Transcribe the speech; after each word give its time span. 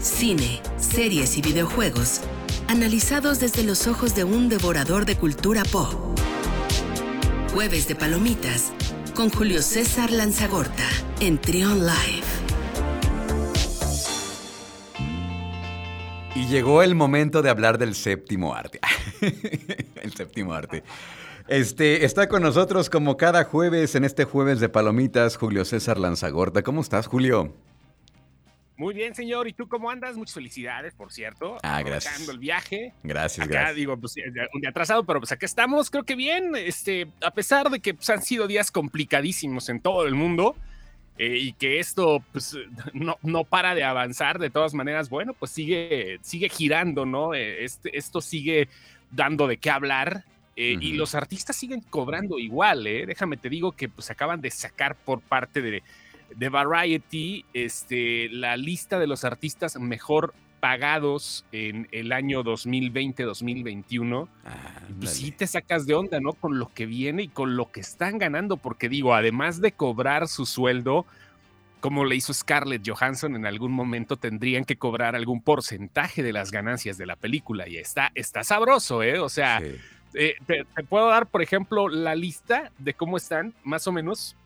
cine, 0.00 0.60
series 0.78 1.36
y 1.36 1.42
videojuegos, 1.42 2.22
analizados 2.68 3.38
desde 3.38 3.62
los 3.62 3.86
ojos 3.86 4.14
de 4.14 4.24
un 4.24 4.48
devorador 4.48 5.04
de 5.04 5.16
cultura 5.16 5.62
pop. 5.64 6.18
Jueves 7.52 7.86
de 7.86 7.94
Palomitas 7.94 8.72
con 9.14 9.28
Julio 9.28 9.60
César 9.60 10.10
Lanzagorta 10.10 10.88
en 11.20 11.38
Trion 11.38 11.80
Live. 11.80 12.26
Y 16.34 16.46
llegó 16.46 16.82
el 16.82 16.94
momento 16.94 17.42
de 17.42 17.50
hablar 17.50 17.76
del 17.76 17.94
séptimo 17.94 18.54
arte. 18.54 18.80
el 19.20 20.14
séptimo 20.14 20.54
arte. 20.54 20.82
Este, 21.48 22.04
está 22.04 22.28
con 22.28 22.42
nosotros 22.42 22.88
como 22.88 23.16
cada 23.16 23.44
jueves 23.44 23.94
en 23.96 24.04
este 24.04 24.24
jueves 24.24 24.60
de 24.60 24.68
Palomitas, 24.68 25.36
Julio 25.36 25.64
César 25.64 25.98
Lanzagorta. 25.98 26.62
¿Cómo 26.62 26.80
estás, 26.80 27.08
Julio? 27.08 27.52
Muy 28.80 28.94
bien, 28.94 29.14
señor. 29.14 29.46
¿Y 29.46 29.52
tú 29.52 29.68
cómo 29.68 29.90
andas? 29.90 30.16
Muchas 30.16 30.36
felicidades, 30.36 30.94
por 30.94 31.12
cierto. 31.12 31.58
Ah, 31.62 31.82
gracias. 31.82 32.26
el 32.26 32.38
viaje. 32.38 32.94
Gracias, 33.02 33.46
acá, 33.46 33.52
gracias. 33.52 33.76
digo, 33.76 33.94
pues 33.98 34.16
un 34.54 34.60
día 34.62 34.70
atrasado, 34.70 35.04
pero 35.04 35.20
pues 35.20 35.30
acá 35.32 35.44
estamos. 35.44 35.90
Creo 35.90 36.04
que 36.04 36.14
bien. 36.14 36.56
Este, 36.56 37.06
a 37.20 37.30
pesar 37.30 37.68
de 37.68 37.80
que 37.80 37.92
pues, 37.92 38.08
han 38.08 38.22
sido 38.22 38.46
días 38.46 38.70
complicadísimos 38.70 39.68
en 39.68 39.80
todo 39.80 40.06
el 40.06 40.14
mundo 40.14 40.56
eh, 41.18 41.36
y 41.36 41.52
que 41.52 41.78
esto 41.78 42.24
pues, 42.32 42.56
no, 42.94 43.18
no 43.20 43.44
para 43.44 43.74
de 43.74 43.84
avanzar, 43.84 44.38
de 44.38 44.48
todas 44.48 44.72
maneras, 44.72 45.10
bueno, 45.10 45.34
pues 45.34 45.50
sigue, 45.50 46.18
sigue 46.22 46.48
girando, 46.48 47.04
¿no? 47.04 47.34
Eh, 47.34 47.66
este, 47.66 47.98
esto 47.98 48.22
sigue 48.22 48.70
dando 49.10 49.46
de 49.46 49.58
qué 49.58 49.68
hablar. 49.68 50.24
Eh, 50.56 50.78
y 50.80 50.94
los 50.94 51.14
artistas 51.14 51.54
siguen 51.54 51.82
cobrando 51.82 52.38
igual, 52.38 52.86
¿eh? 52.86 53.04
Déjame 53.04 53.36
te 53.36 53.50
digo 53.50 53.72
que 53.72 53.90
pues 53.90 54.10
acaban 54.10 54.40
de 54.40 54.50
sacar 54.50 54.96
por 54.96 55.20
parte 55.20 55.60
de, 55.60 55.82
de 56.36 56.48
Variety 56.48 57.44
este, 57.52 58.28
la 58.30 58.56
lista 58.56 58.98
de 58.98 59.06
los 59.06 59.24
artistas 59.24 59.78
mejor 59.78 60.34
pagados 60.60 61.44
en 61.52 61.88
el 61.90 62.12
año 62.12 62.44
2020-2021. 62.44 64.28
Ah, 64.44 64.80
pues 64.98 65.14
sí 65.14 65.32
te 65.32 65.46
sacas 65.46 65.86
de 65.86 65.94
onda, 65.94 66.20
¿no? 66.20 66.34
Con 66.34 66.58
lo 66.58 66.72
que 66.72 66.86
viene 66.86 67.24
y 67.24 67.28
con 67.28 67.56
lo 67.56 67.72
que 67.72 67.80
están 67.80 68.18
ganando, 68.18 68.58
porque 68.58 68.88
digo, 68.88 69.14
además 69.14 69.60
de 69.60 69.72
cobrar 69.72 70.28
su 70.28 70.46
sueldo, 70.46 71.06
como 71.80 72.04
le 72.04 72.16
hizo 72.16 72.34
Scarlett 72.34 72.86
Johansson, 72.86 73.34
en 73.36 73.46
algún 73.46 73.72
momento 73.72 74.16
tendrían 74.16 74.64
que 74.64 74.76
cobrar 74.76 75.16
algún 75.16 75.40
porcentaje 75.40 76.22
de 76.22 76.32
las 76.32 76.50
ganancias 76.50 76.98
de 76.98 77.06
la 77.06 77.16
película 77.16 77.66
y 77.66 77.78
está, 77.78 78.12
está 78.14 78.44
sabroso, 78.44 79.02
¿eh? 79.02 79.18
O 79.18 79.30
sea, 79.30 79.62
eh, 80.12 80.34
te, 80.46 80.64
te, 80.64 80.84
puedo 80.84 81.08
dar, 81.08 81.26
por 81.26 81.40
ejemplo, 81.40 81.88
la 81.88 82.14
lista 82.14 82.70
de 82.78 82.92
cómo 82.92 83.16
están, 83.16 83.54
más 83.64 83.86
o 83.86 83.92
menos. 83.92 84.36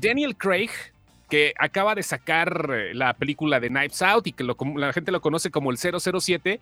Daniel 0.00 0.36
Craig, 0.36 0.70
que 1.32 1.54
acaba 1.58 1.94
de 1.94 2.02
sacar 2.02 2.68
eh, 2.74 2.92
la 2.92 3.14
película 3.14 3.58
de 3.58 3.68
Knives 3.68 4.02
Out 4.02 4.26
y 4.26 4.32
que 4.32 4.44
la 4.44 4.92
gente 4.92 5.10
lo 5.10 5.22
conoce 5.22 5.50
como 5.50 5.70
el 5.70 5.78
007, 5.78 6.60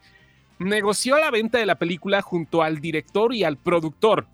negoció 0.60 1.18
la 1.18 1.32
venta 1.32 1.58
de 1.58 1.66
la 1.66 1.74
película 1.74 2.22
junto 2.22 2.62
al 2.62 2.80
director 2.80 3.34
y 3.34 3.42
al 3.42 3.56
productor 3.56 4.28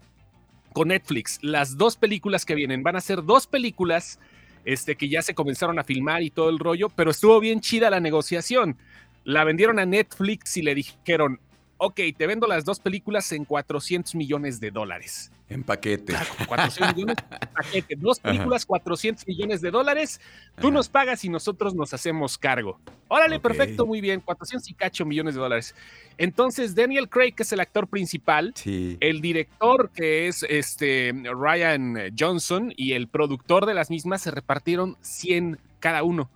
con 0.74 0.88
Netflix. 0.88 1.38
Las 1.40 1.78
dos 1.78 1.96
películas 1.96 2.44
que 2.44 2.54
vienen 2.54 2.82
van 2.82 2.96
a 2.96 3.00
ser 3.00 3.24
dos 3.24 3.46
películas 3.46 4.20
este, 4.66 4.96
que 4.96 5.08
ya 5.08 5.22
se 5.22 5.34
comenzaron 5.34 5.78
a 5.78 5.84
filmar 5.84 6.22
y 6.22 6.28
todo 6.28 6.50
el 6.50 6.58
rollo, 6.58 6.90
pero 6.90 7.12
estuvo 7.12 7.40
bien 7.40 7.62
chida 7.62 7.88
la 7.88 8.00
negociación. 8.00 8.76
La 9.24 9.42
vendieron 9.42 9.78
a 9.78 9.86
Netflix 9.86 10.58
y 10.58 10.62
le 10.62 10.74
dijeron, 10.74 11.40
ok, 11.78 12.00
te 12.16 12.26
vendo 12.26 12.46
las 12.46 12.64
dos 12.64 12.80
películas 12.80 13.30
en 13.32 13.44
400 13.44 14.14
millones 14.14 14.60
de 14.60 14.70
dólares. 14.70 15.30
En 15.48 15.62
paquete. 15.62 16.12
Claro, 16.12 16.30
400 16.48 16.96
millones 16.96 17.16
en 17.30 17.48
paquete. 17.54 17.96
Dos 17.96 18.18
películas, 18.18 18.62
Ajá. 18.62 18.66
400 18.66 19.26
millones 19.28 19.60
de 19.60 19.70
dólares. 19.70 20.20
Tú 20.60 20.68
Ajá. 20.68 20.74
nos 20.74 20.88
pagas 20.88 21.24
y 21.24 21.28
nosotros 21.28 21.74
nos 21.74 21.94
hacemos 21.94 22.36
cargo. 22.36 22.80
Órale, 23.08 23.36
okay. 23.36 23.42
perfecto, 23.42 23.86
muy 23.86 24.00
bien. 24.00 24.20
400 24.20 24.68
y 24.68 24.74
cacho 24.74 25.04
millones 25.04 25.34
de 25.34 25.40
dólares. 25.40 25.74
Entonces, 26.18 26.74
Daniel 26.74 27.08
Craig, 27.08 27.32
que 27.32 27.44
es 27.44 27.52
el 27.52 27.60
actor 27.60 27.86
principal, 27.86 28.52
sí. 28.56 28.96
el 29.00 29.20
director, 29.20 29.90
que 29.90 30.26
es 30.26 30.42
este 30.48 31.12
Ryan 31.24 32.12
Johnson, 32.18 32.72
y 32.76 32.94
el 32.94 33.06
productor 33.06 33.66
de 33.66 33.74
las 33.74 33.88
mismas, 33.88 34.22
se 34.22 34.32
repartieron 34.32 34.96
100 35.02 35.60
cada 35.78 36.02
uno 36.02 36.28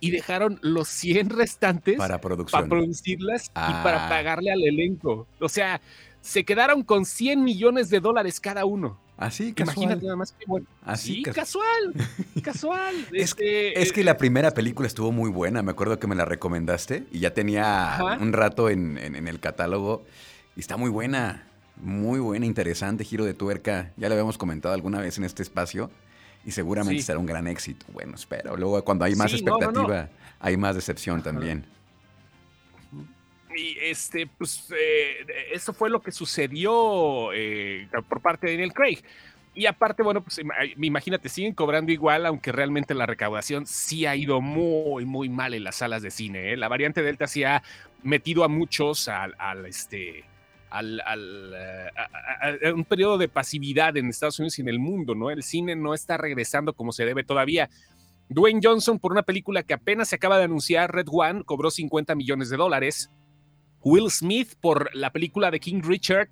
y 0.00 0.10
dejaron 0.10 0.58
los 0.62 0.88
100 0.88 1.30
restantes 1.30 1.96
para, 1.96 2.20
producción. 2.20 2.60
para 2.60 2.68
producirlas 2.68 3.50
ah. 3.54 3.68
y 3.70 3.84
para 3.84 4.08
pagarle 4.08 4.52
al 4.52 4.62
elenco. 4.62 5.26
O 5.40 5.48
sea, 5.48 5.80
se 6.20 6.44
quedaron 6.44 6.82
con 6.82 7.04
100 7.04 7.42
millones 7.42 7.90
de 7.90 8.00
dólares 8.00 8.40
cada 8.40 8.64
uno. 8.64 9.00
Así, 9.16 9.52
casual. 9.52 9.76
Imagínate 9.76 10.04
nada 10.04 10.16
más 10.16 10.32
que 10.32 10.44
bueno. 10.46 10.66
Así, 10.84 11.16
sí, 11.16 11.22
casual. 11.22 11.94
casual. 12.42 12.94
es, 13.12 13.30
este, 13.30 13.80
es, 13.82 13.92
que 13.92 14.04
la 14.04 14.16
primera 14.16 14.52
película 14.52 14.86
estuvo 14.86 15.10
muy 15.10 15.28
buena. 15.28 15.62
Me 15.62 15.72
acuerdo 15.72 15.98
que 15.98 16.06
me 16.06 16.14
la 16.14 16.24
recomendaste 16.24 17.04
y 17.10 17.18
ya 17.18 17.34
tenía 17.34 17.94
Ajá. 17.94 18.18
un 18.20 18.32
rato 18.32 18.70
en, 18.70 18.96
en, 18.98 19.16
en, 19.16 19.26
el 19.26 19.40
catálogo. 19.40 20.04
Y 20.56 20.60
está 20.60 20.76
muy 20.76 20.90
buena. 20.90 21.44
Muy 21.80 22.18
buena, 22.18 22.44
interesante, 22.44 23.04
giro 23.04 23.24
de 23.24 23.34
tuerca. 23.34 23.92
Ya 23.96 24.08
lo 24.08 24.14
habíamos 24.14 24.36
comentado 24.36 24.74
alguna 24.74 25.00
vez 25.00 25.16
en 25.18 25.24
este 25.24 25.42
espacio 25.42 25.90
y 26.48 26.50
seguramente 26.50 27.02
sí. 27.02 27.06
será 27.06 27.18
un 27.18 27.26
gran 27.26 27.46
éxito. 27.46 27.84
Bueno, 27.92 28.14
espero. 28.14 28.56
Luego, 28.56 28.82
cuando 28.82 29.04
hay 29.04 29.14
más 29.14 29.30
sí, 29.30 29.36
expectativa, 29.36 29.70
no, 29.70 29.86
no, 29.86 30.02
no. 30.02 30.08
hay 30.40 30.56
más 30.56 30.74
decepción 30.74 31.22
también. 31.22 31.66
Y 33.54 33.76
este, 33.82 34.26
pues, 34.26 34.72
eh, 34.74 35.26
eso 35.52 35.74
fue 35.74 35.90
lo 35.90 36.00
que 36.00 36.10
sucedió 36.10 37.34
eh, 37.34 37.86
por 38.08 38.22
parte 38.22 38.46
de 38.46 38.54
Daniel 38.54 38.72
Craig. 38.72 39.02
Y 39.54 39.66
aparte, 39.66 40.02
bueno, 40.02 40.22
pues 40.22 40.40
imagínate, 40.78 41.28
siguen 41.28 41.52
cobrando 41.52 41.92
igual, 41.92 42.24
aunque 42.24 42.50
realmente 42.50 42.94
la 42.94 43.04
recaudación 43.04 43.66
sí 43.66 44.06
ha 44.06 44.16
ido 44.16 44.40
muy, 44.40 45.04
muy 45.04 45.28
mal 45.28 45.52
en 45.52 45.64
las 45.64 45.76
salas 45.76 46.00
de 46.00 46.10
cine. 46.10 46.54
¿eh? 46.54 46.56
La 46.56 46.68
variante 46.68 47.02
Delta 47.02 47.26
sí 47.26 47.44
ha 47.44 47.62
metido 48.02 48.42
a 48.42 48.48
muchos 48.48 49.06
al, 49.08 49.34
al 49.38 49.66
este, 49.66 50.24
al, 50.70 51.00
al 51.04 51.54
a, 51.54 52.46
a, 52.46 52.68
a 52.70 52.74
un 52.74 52.84
periodo 52.84 53.18
de 53.18 53.28
pasividad 53.28 53.96
en 53.96 54.08
Estados 54.08 54.38
Unidos 54.38 54.58
y 54.58 54.62
en 54.62 54.68
el 54.68 54.78
mundo, 54.78 55.14
¿no? 55.14 55.30
El 55.30 55.42
cine 55.42 55.76
no 55.76 55.94
está 55.94 56.16
regresando 56.16 56.72
como 56.72 56.92
se 56.92 57.04
debe 57.04 57.24
todavía. 57.24 57.68
Dwayne 58.28 58.60
Johnson, 58.62 58.98
por 58.98 59.12
una 59.12 59.22
película 59.22 59.62
que 59.62 59.74
apenas 59.74 60.08
se 60.08 60.16
acaba 60.16 60.38
de 60.38 60.44
anunciar, 60.44 60.92
Red 60.94 61.06
One, 61.10 61.44
cobró 61.44 61.70
50 61.70 62.14
millones 62.14 62.50
de 62.50 62.56
dólares. 62.56 63.10
Will 63.82 64.10
Smith, 64.10 64.54
por 64.60 64.94
la 64.94 65.10
película 65.12 65.50
de 65.50 65.60
King 65.60 65.80
Richard, 65.82 66.28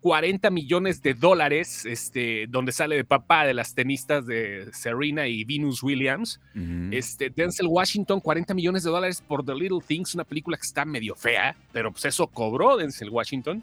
40 0.00 0.50
millones 0.50 1.02
de 1.02 1.14
dólares, 1.14 1.84
este, 1.84 2.46
donde 2.48 2.72
sale 2.72 2.96
de 2.96 3.04
papá 3.04 3.44
de 3.44 3.54
las 3.54 3.74
tenistas 3.74 4.26
de 4.26 4.68
Serena 4.72 5.26
y 5.26 5.44
Venus 5.44 5.82
Williams. 5.82 6.40
Uh 6.54 6.58
-huh. 6.58 6.94
este, 6.94 7.30
Denzel 7.30 7.66
Washington, 7.68 8.20
40 8.20 8.54
millones 8.54 8.82
de 8.84 8.90
dólares 8.90 9.22
por 9.26 9.44
The 9.44 9.54
Little 9.54 9.80
Things, 9.86 10.14
una 10.14 10.24
película 10.24 10.56
que 10.56 10.66
está 10.66 10.84
medio 10.84 11.14
fea, 11.14 11.56
pero 11.72 11.92
pues 11.92 12.04
eso 12.04 12.26
cobró 12.26 12.76
Denzel 12.76 13.10
Washington. 13.10 13.62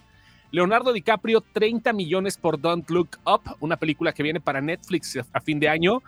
Leonardo 0.53 0.93
DiCaprio, 0.93 1.41
30 1.41 1.91
millones 1.93 2.37
por 2.37 2.61
Don't 2.61 2.87
Look 2.91 3.17
Up, 3.25 3.41
una 3.59 3.75
película 3.75 4.13
que 4.13 4.21
viene 4.21 4.39
para 4.39 4.61
Netflix 4.61 5.17
a 5.33 5.41
fin 5.41 5.59
de 5.59 5.67
año. 5.67 6.03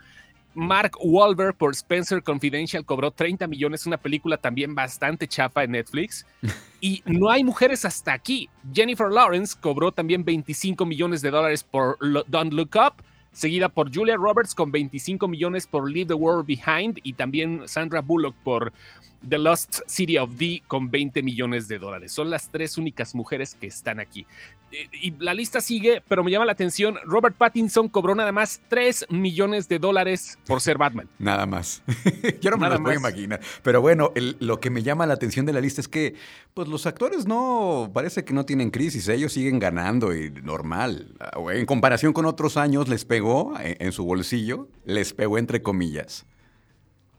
Mark 0.53 0.91
Wahlberg 1.01 1.55
por 1.55 1.71
Spencer 1.73 2.21
Confidential 2.21 2.85
cobró 2.85 3.09
30 3.09 3.47
millones, 3.47 3.87
una 3.87 3.97
película 3.97 4.37
también 4.37 4.75
bastante 4.75 5.27
chafa 5.27 5.63
en 5.63 5.71
Netflix. 5.71 6.25
Y 6.79 7.01
no 7.07 7.31
hay 7.31 7.43
mujeres 7.43 7.83
hasta 7.83 8.13
aquí. 8.13 8.47
Jennifer 8.71 9.09
Lawrence 9.09 9.57
cobró 9.59 9.91
también 9.91 10.23
25 10.23 10.85
millones 10.85 11.23
de 11.23 11.31
dólares 11.31 11.63
por 11.63 11.97
Don't 12.27 12.53
Look 12.53 12.75
Up, 12.75 13.03
seguida 13.35 13.69
por 13.69 13.93
Julia 13.93 14.15
Roberts 14.15 14.55
con 14.55 14.71
25 14.71 15.27
millones 15.27 15.67
por 15.67 15.89
Leave 15.91 16.07
the 16.07 16.13
World 16.13 16.47
Behind 16.47 16.99
y 17.03 17.13
también 17.13 17.63
Sandra 17.67 18.01
Bullock 18.01 18.33
por 18.43 18.71
The 19.27 19.37
Lost 19.37 19.81
City 19.87 20.17
of 20.17 20.31
D 20.37 20.63
con 20.67 20.89
20 20.89 21.21
millones 21.21 21.67
de 21.67 21.79
dólares. 21.79 22.11
Son 22.11 22.29
las 22.29 22.49
tres 22.49 22.77
únicas 22.77 23.13
mujeres 23.13 23.55
que 23.55 23.67
están 23.67 23.99
aquí. 23.99 24.25
Y 25.01 25.13
la 25.19 25.33
lista 25.33 25.61
sigue, 25.61 26.03
pero 26.07 26.23
me 26.23 26.31
llama 26.31 26.45
la 26.45 26.51
atención. 26.51 26.97
Robert 27.05 27.35
Pattinson 27.37 27.87
cobró 27.87 28.13
nada 28.13 28.31
más 28.31 28.61
3 28.67 29.05
millones 29.09 29.69
de 29.69 29.79
dólares 29.79 30.37
por 30.45 30.59
ser 30.59 30.77
Batman. 30.77 31.07
Nada 31.19 31.45
más. 31.45 31.81
Yo 32.41 32.51
no 32.51 32.57
me 32.57 32.69
lo 32.69 32.81
puedo 32.81 32.97
imaginar. 32.97 33.39
Pero 33.63 33.79
bueno, 33.79 34.11
el, 34.15 34.35
lo 34.39 34.59
que 34.59 34.69
me 34.69 34.83
llama 34.83 35.05
la 35.05 35.13
atención 35.13 35.45
de 35.45 35.53
la 35.53 35.61
lista 35.61 35.79
es 35.79 35.87
que, 35.87 36.15
pues 36.53 36.67
los 36.67 36.85
actores 36.87 37.25
no, 37.25 37.89
parece 37.93 38.25
que 38.25 38.33
no 38.33 38.45
tienen 38.45 38.69
crisis. 38.69 39.07
Ellos 39.07 39.33
siguen 39.33 39.59
ganando 39.59 40.13
y 40.13 40.31
normal. 40.31 41.13
En 41.53 41.65
comparación 41.65 42.11
con 42.11 42.25
otros 42.25 42.57
años, 42.57 42.89
les 42.89 43.05
pegó 43.05 43.24
en, 43.59 43.77
en 43.79 43.91
su 43.91 44.05
bolsillo, 44.05 44.67
les 44.85 45.13
pegó 45.13 45.37
entre 45.37 45.61
comillas. 45.61 46.25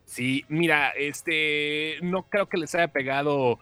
Sí, 0.04 0.44
mira, 0.48 0.90
este, 0.90 1.98
no 2.00 2.22
creo 2.22 2.48
que 2.48 2.56
les 2.56 2.74
haya 2.74 2.88
pegado 2.88 3.58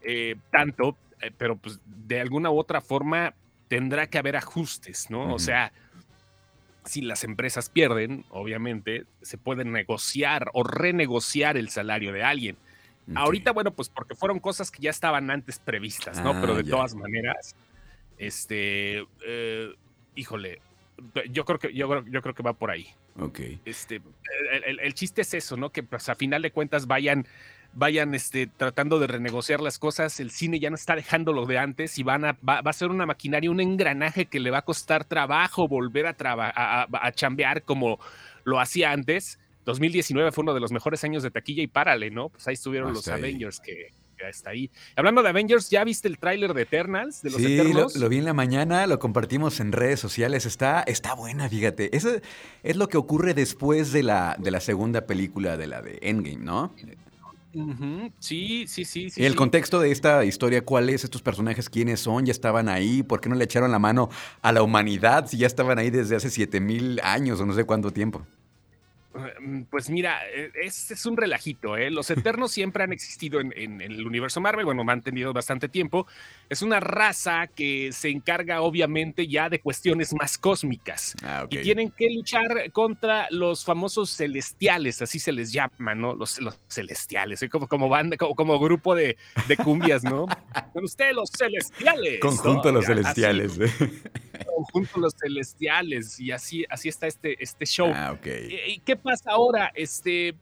eh, 0.00 0.36
tanto, 0.50 0.96
eh, 1.20 1.30
pero 1.36 1.56
pues 1.56 1.78
de 1.84 2.20
alguna 2.20 2.50
u 2.50 2.58
otra 2.58 2.80
forma 2.80 3.34
tendrá 3.68 4.06
que 4.06 4.18
haber 4.18 4.36
ajustes, 4.36 5.10
¿no? 5.10 5.24
Uh 5.24 5.28
-huh. 5.28 5.34
O 5.34 5.38
sea, 5.38 5.72
si 6.84 7.02
las 7.02 7.24
empresas 7.24 7.68
pierden, 7.68 8.24
obviamente, 8.30 9.04
se 9.20 9.38
puede 9.38 9.64
negociar 9.64 10.50
o 10.54 10.64
renegociar 10.64 11.56
el 11.56 11.68
salario 11.68 12.12
de 12.12 12.24
alguien. 12.24 12.56
Okay. 13.02 13.14
Ahorita, 13.16 13.52
bueno, 13.52 13.72
pues 13.72 13.88
porque 13.88 14.14
fueron 14.14 14.40
cosas 14.40 14.70
que 14.70 14.82
ya 14.82 14.90
estaban 14.90 15.30
antes 15.30 15.58
previstas, 15.58 16.22
¿no? 16.22 16.30
Ah, 16.30 16.38
pero 16.40 16.54
de 16.54 16.64
ya. 16.64 16.70
todas 16.70 16.94
maneras, 16.94 17.54
este, 18.18 19.04
eh, 19.26 19.74
híjole, 20.14 20.60
yo 21.30 21.44
creo 21.44 21.58
que 21.58 21.72
yo, 21.72 22.04
yo 22.06 22.22
creo 22.22 22.34
que 22.34 22.42
va 22.42 22.52
por 22.52 22.70
ahí. 22.70 22.88
Ok. 23.18 23.40
Este, 23.64 23.96
el, 24.52 24.64
el, 24.64 24.80
el, 24.80 24.94
chiste 24.94 25.22
es 25.22 25.34
eso, 25.34 25.56
¿no? 25.56 25.70
Que 25.70 25.82
pues 25.82 26.08
a 26.08 26.14
final 26.14 26.42
de 26.42 26.50
cuentas 26.50 26.86
vayan 26.86 27.26
vayan 27.74 28.14
este, 28.14 28.46
tratando 28.46 28.98
de 28.98 29.06
renegociar 29.06 29.60
las 29.60 29.78
cosas, 29.78 30.20
el 30.20 30.30
cine 30.30 30.60
ya 30.60 30.70
no 30.70 30.76
está 30.76 30.94
dejando 30.94 31.32
lo 31.32 31.46
de 31.46 31.58
antes 31.58 31.98
y 31.98 32.02
van 32.02 32.24
a, 32.24 32.32
va, 32.46 32.58
a 32.62 32.72
ser 32.72 32.90
una 32.90 33.06
maquinaria, 33.06 33.50
un 33.50 33.60
engranaje 33.60 34.26
que 34.26 34.40
le 34.40 34.50
va 34.50 34.58
a 34.58 34.62
costar 34.62 35.04
trabajo 35.04 35.68
volver 35.68 36.06
a, 36.06 36.14
a, 36.18 36.86
a 36.90 37.12
chambear 37.12 37.62
como 37.62 37.98
lo 38.44 38.60
hacía 38.60 38.92
antes. 38.92 39.38
2019 39.64 40.32
fue 40.32 40.42
uno 40.42 40.54
de 40.54 40.60
los 40.60 40.72
mejores 40.72 41.02
años 41.04 41.22
de 41.22 41.30
taquilla 41.30 41.62
y 41.62 41.68
párale, 41.68 42.10
¿no? 42.10 42.28
Pues 42.28 42.46
ahí 42.48 42.54
estuvieron 42.54 42.92
los 42.92 43.08
Avengers 43.08 43.60
que, 43.60 43.88
está 44.28 44.50
ahí. 44.50 44.70
Hablando 44.96 45.22
de 45.22 45.28
Avengers, 45.28 45.70
¿ya 45.70 45.84
viste 45.84 46.08
el 46.08 46.18
tráiler 46.18 46.54
de 46.54 46.62
Eternals? 46.62 47.22
De 47.22 47.30
los 47.30 47.40
sí, 47.40 47.98
lo, 47.98 48.08
vi 48.08 48.18
en 48.18 48.24
la 48.24 48.34
mañana, 48.34 48.86
lo 48.86 48.98
compartimos 48.98 49.60
en 49.60 49.72
redes 49.72 50.00
sociales. 50.00 50.46
Está, 50.46 50.82
está 50.82 51.14
buena, 51.14 51.48
fíjate. 51.48 51.96
Eso 51.96 52.10
es 52.62 52.76
lo 52.76 52.88
que 52.88 52.96
ocurre 52.96 53.34
después 53.34 53.92
de 53.92 54.02
la, 54.02 54.36
de 54.38 54.50
la 54.50 54.60
segunda 54.60 55.06
película 55.06 55.56
de 55.56 55.66
la 55.66 55.82
de 55.82 55.98
Endgame, 56.02 56.44
¿no? 56.44 56.74
Sí, 58.18 58.64
sí, 58.66 58.84
sí. 58.84 59.10
sí 59.10 59.24
el 59.24 59.36
contexto 59.36 59.78
de 59.78 59.92
esta 59.92 60.24
historia, 60.24 60.64
¿cuál 60.64 60.88
es? 60.88 61.04
¿Estos 61.04 61.20
personajes 61.20 61.68
quiénes 61.68 62.00
son? 62.00 62.24
¿Ya 62.24 62.32
estaban 62.32 62.68
ahí? 62.68 63.02
¿Por 63.02 63.20
qué 63.20 63.28
no 63.28 63.34
le 63.34 63.44
echaron 63.44 63.70
la 63.70 63.78
mano 63.78 64.08
a 64.40 64.52
la 64.52 64.62
humanidad 64.62 65.26
si 65.26 65.36
ya 65.36 65.46
estaban 65.46 65.78
ahí 65.78 65.90
desde 65.90 66.16
hace 66.16 66.30
7000 66.30 67.00
años 67.02 67.40
o 67.40 67.46
no 67.46 67.52
sé 67.52 67.64
cuánto 67.64 67.90
tiempo? 67.90 68.26
Mm, 69.40 69.62
pues 69.64 69.90
mira, 69.90 70.20
es, 70.28 70.90
es 70.90 71.06
un 71.06 71.16
relajito, 71.16 71.76
¿eh? 71.76 71.90
Los 71.90 72.10
Eternos 72.10 72.50
siempre 72.52 72.82
han 72.82 72.92
existido 72.92 73.40
en, 73.40 73.80
el 73.80 74.06
universo 74.06 74.40
Marvel, 74.40 74.64
bueno, 74.64 74.84
han 74.88 75.02
tenido 75.02 75.32
bastante 75.32 75.68
tiempo. 75.68 76.06
Es 76.48 76.62
una 76.62 76.80
raza 76.80 77.46
que 77.46 77.92
se 77.92 78.08
encarga 78.08 78.62
obviamente 78.62 79.26
ya 79.26 79.48
de 79.48 79.60
cuestiones 79.60 80.14
más 80.14 80.38
cósmicas. 80.38 81.14
Ah, 81.22 81.46
y 81.50 81.58
tienen 81.58 81.90
que 81.90 82.08
luchar 82.10 82.72
contra 82.72 83.26
los 83.30 83.64
famosos 83.64 84.16
celestiales, 84.16 85.02
así 85.02 85.18
se 85.18 85.32
les 85.32 85.52
llama, 85.52 85.94
¿no? 85.94 86.14
Los, 86.14 86.40
los 86.40 86.58
celestiales, 86.68 87.42
¿eh? 87.42 87.48
como, 87.48 87.68
como 87.68 87.88
banda, 87.88 88.16
como, 88.16 88.58
grupo 88.58 88.94
de, 88.94 89.16
de, 89.46 89.56
cumbias, 89.56 90.04
¿no? 90.04 90.26
Con 90.72 90.84
ustedes 90.84 91.14
los 91.14 91.30
celestiales. 91.30 92.20
Conjunto 92.20 92.72
los 92.72 92.86
celestiales. 92.86 93.58
¿eh? 93.58 93.92
Conjunto 94.44 95.00
los 95.00 95.14
celestiales, 95.14 96.18
y 96.20 96.30
así, 96.30 96.64
así 96.68 96.88
está 96.88 97.06
este, 97.06 97.42
este 97.42 97.66
show. 97.66 97.90
Ah, 97.94 98.12
ok. 98.12 98.26
¿Y, 98.68 98.78
qué 98.80 98.96
pasa 98.96 99.32
ahora? 99.32 99.72
Este, 99.74 100.28
eh, 100.28 100.36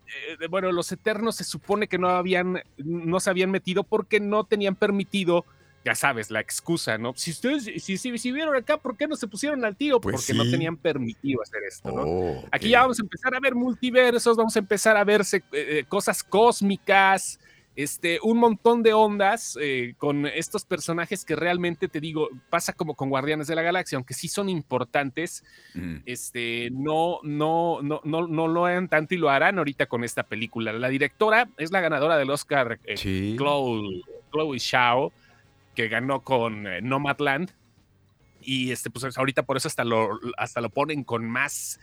bueno, 0.48 0.72
los 0.72 0.90
Eternos 0.92 1.36
se 1.36 1.44
supone 1.44 1.88
que 1.88 1.98
no 1.98 2.08
habían, 2.08 2.62
no 2.78 3.20
se 3.20 3.30
habían 3.30 3.50
metido 3.50 3.84
porque 3.84 4.20
no 4.20 4.44
tenían 4.44 4.76
permitido 4.76 5.44
ya 5.84 5.94
sabes, 5.94 6.30
la 6.30 6.40
excusa, 6.40 6.98
¿no? 6.98 7.14
Si 7.16 7.30
ustedes, 7.30 7.64
si, 7.82 7.96
si, 7.96 8.32
vieron 8.32 8.54
acá, 8.54 8.76
¿por 8.76 8.96
qué 8.96 9.08
no 9.08 9.16
se 9.16 9.26
pusieron 9.26 9.64
al 9.64 9.76
tiro? 9.76 10.00
Pues 10.00 10.16
porque 10.16 10.34
no 10.34 10.50
tenían 10.50 10.76
permitido 10.76 11.40
hacer 11.42 11.62
esto, 11.66 11.90
¿no? 11.90 12.02
Oh, 12.02 12.44
Aquí 12.52 12.68
ya 12.68 12.82
vamos 12.82 12.98
a 13.00 13.02
empezar 13.02 13.34
a 13.34 13.40
ver 13.40 13.54
multiversos, 13.54 14.36
vamos 14.36 14.54
a 14.56 14.58
empezar 14.58 14.96
a 14.98 15.04
ver 15.04 15.22
eh, 15.52 15.84
cosas 15.88 16.22
cósmicas, 16.22 17.40
este, 17.82 18.18
un 18.22 18.36
montón 18.36 18.82
de 18.82 18.92
ondas 18.92 19.56
eh, 19.58 19.94
con 19.96 20.26
estos 20.26 20.66
personajes 20.66 21.24
que 21.24 21.34
realmente 21.34 21.88
te 21.88 21.98
digo, 21.98 22.28
pasa 22.50 22.74
como 22.74 22.94
con 22.94 23.08
Guardianes 23.08 23.46
de 23.46 23.54
la 23.54 23.62
Galaxia, 23.62 23.96
aunque 23.96 24.12
sí 24.12 24.28
son 24.28 24.50
importantes, 24.50 25.44
este, 26.04 26.68
no, 26.72 27.20
no, 27.22 27.80
no, 27.82 28.02
no, 28.04 28.26
no 28.26 28.48
lo 28.48 28.66
harán 28.66 28.88
tanto 28.88 29.14
y 29.14 29.18
lo 29.18 29.30
harán 29.30 29.56
ahorita 29.56 29.86
con 29.86 30.04
esta 30.04 30.24
película. 30.24 30.74
La 30.74 30.88
directora 30.88 31.48
es 31.56 31.72
la 31.72 31.80
ganadora 31.80 32.18
del 32.18 32.30
Oscar, 32.30 32.78
eh, 32.84 32.96
Chloe, 33.36 34.02
Chloe 34.30 34.58
Shao, 34.58 35.10
que 35.74 35.88
ganó 35.88 36.20
con 36.20 36.66
eh, 36.66 36.82
Nomadland. 36.82 37.50
Y 38.42 38.72
este, 38.72 38.90
pues 38.90 39.16
ahorita 39.16 39.42
por 39.42 39.56
eso 39.56 39.68
hasta 39.68 39.84
lo, 39.84 40.18
hasta 40.36 40.60
lo 40.60 40.68
ponen 40.68 41.04
con 41.04 41.28
más, 41.28 41.80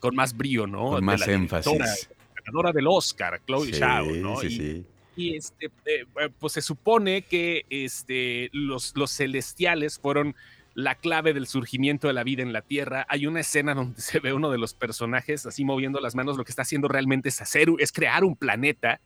con 0.00 0.14
más 0.14 0.36
brío, 0.36 0.66
¿no? 0.66 0.90
Con 0.90 1.04
más 1.04 1.26
énfasis. 1.28 2.08
ganadora 2.34 2.72
del 2.72 2.86
Oscar, 2.86 3.40
Chloe 3.46 3.70
Shao, 3.70 4.06
¿no? 4.06 4.36
Sí, 4.36 4.50
sí. 4.50 4.86
Y 5.16 5.36
este, 5.36 5.66
eh, 5.86 6.06
pues 6.38 6.54
se 6.54 6.62
supone 6.62 7.22
que 7.22 7.66
este, 7.70 8.50
los, 8.52 8.96
los 8.96 9.10
celestiales 9.10 9.98
fueron 9.98 10.34
la 10.74 10.96
clave 10.96 11.32
del 11.32 11.46
surgimiento 11.46 12.08
de 12.08 12.14
la 12.14 12.24
vida 12.24 12.42
en 12.42 12.52
la 12.52 12.62
Tierra. 12.62 13.06
Hay 13.08 13.26
una 13.26 13.40
escena 13.40 13.74
donde 13.74 14.00
se 14.00 14.20
ve 14.20 14.32
uno 14.32 14.50
de 14.50 14.58
los 14.58 14.74
personajes 14.74 15.46
así 15.46 15.64
moviendo 15.64 16.00
las 16.00 16.14
manos. 16.14 16.36
Lo 16.36 16.44
que 16.44 16.52
está 16.52 16.62
haciendo 16.62 16.88
realmente 16.88 17.28
es 17.28 17.40
hacer, 17.40 17.68
es 17.78 17.92
crear 17.92 18.24
un 18.24 18.36
planeta. 18.36 19.00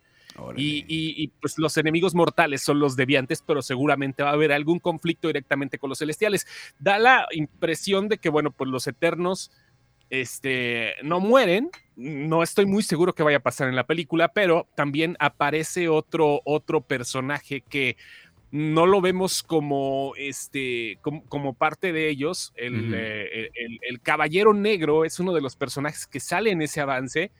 Y, 0.56 0.84
y, 0.86 1.28
pues 1.40 1.58
los 1.58 1.76
enemigos 1.78 2.14
mortales 2.14 2.62
son 2.62 2.78
los 2.78 2.94
deviantes, 2.94 3.42
pero 3.44 3.60
seguramente 3.60 4.22
va 4.22 4.30
a 4.30 4.34
haber 4.34 4.52
algún 4.52 4.78
conflicto 4.78 5.26
directamente 5.26 5.78
con 5.78 5.90
los 5.90 5.98
celestiales. 5.98 6.46
Da 6.78 6.98
la 7.00 7.26
impresión 7.32 8.08
de 8.08 8.18
que, 8.18 8.28
bueno, 8.28 8.52
pues 8.52 8.70
los 8.70 8.86
eternos 8.86 9.50
este, 10.10 10.94
no 11.02 11.20
mueren. 11.20 11.70
No 11.96 12.42
estoy 12.42 12.66
muy 12.66 12.82
seguro 12.82 13.14
que 13.14 13.22
vaya 13.22 13.38
a 13.38 13.40
pasar 13.40 13.68
en 13.68 13.76
la 13.76 13.86
película, 13.86 14.28
pero 14.28 14.68
también 14.76 15.16
aparece 15.18 15.88
otro, 15.88 16.42
otro 16.44 16.80
personaje 16.80 17.62
que 17.62 17.96
no 18.50 18.86
lo 18.86 19.00
vemos 19.00 19.42
como, 19.42 20.14
este, 20.16 20.98
como, 21.02 21.52
parte 21.52 21.92
de 21.92 22.08
ellos. 22.08 22.52
Eh, 22.56 23.50
el, 23.82 24.00
Caballero 24.00 24.54
Negro 24.54 25.04
es 25.04 25.20
uno 25.20 25.34
de 25.34 25.42
los 25.42 25.54
personajes 25.54 26.06
que 26.06 26.20
sale 26.20 26.50
en 26.50 26.62
ese 26.62 26.80
avance. 26.80 27.30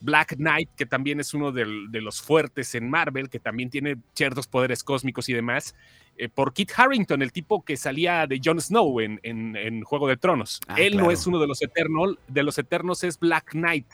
Black 0.00 0.36
Knight, 0.36 0.70
que 0.76 0.86
también 0.86 1.20
es 1.20 1.32
uno 1.32 1.52
de, 1.52 1.64
los 1.64 2.20
fuertes 2.20 2.74
en 2.74 2.90
Marvel, 2.90 3.30
que 3.30 3.38
también 3.38 3.70
tiene 3.70 3.98
ciertos 4.14 4.48
poderes 4.48 4.82
cósmicos 4.82 5.28
y 5.28 5.34
demás. 5.34 5.76
Eh, 6.20 6.28
por 6.28 6.52
Kit 6.52 6.72
Harrington, 6.76 7.22
el 7.22 7.30
tipo 7.30 7.64
que 7.64 7.76
salía 7.76 8.26
de 8.26 8.40
Jon 8.44 8.60
Snow 8.60 9.00
en, 9.00 9.20
en, 9.22 9.82
Juego 9.82 10.08
de 10.08 10.16
Tronos. 10.16 10.60
Ah, 10.66 10.74
Él 10.76 10.96
no 10.96 11.12
es 11.12 11.28
uno 11.28 11.38
de 11.38 11.46
los 11.46 11.62
eternos, 11.62 12.16
de 12.26 12.42
los 12.42 12.58
eternos 12.58 13.04
es 13.04 13.20
Black 13.20 13.52
Knight. 13.52 13.86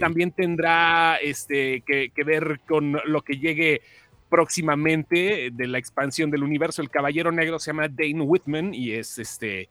También 0.00 0.32
tendrá 0.32 1.18
este, 1.22 1.82
que, 1.82 2.10
que 2.10 2.24
ver 2.24 2.60
con 2.66 2.98
lo 3.06 3.22
que 3.22 3.38
llegue 3.38 3.80
próximamente 4.28 5.50
de 5.52 5.66
la 5.68 5.78
expansión 5.78 6.32
del 6.32 6.42
universo. 6.42 6.82
El 6.82 6.90
Caballero 6.90 7.30
Negro 7.30 7.60
se 7.60 7.70
llama 7.70 7.86
Dane 7.86 8.22
Whitman 8.22 8.74
y 8.74 8.92
es 8.92 9.18
este. 9.18 9.68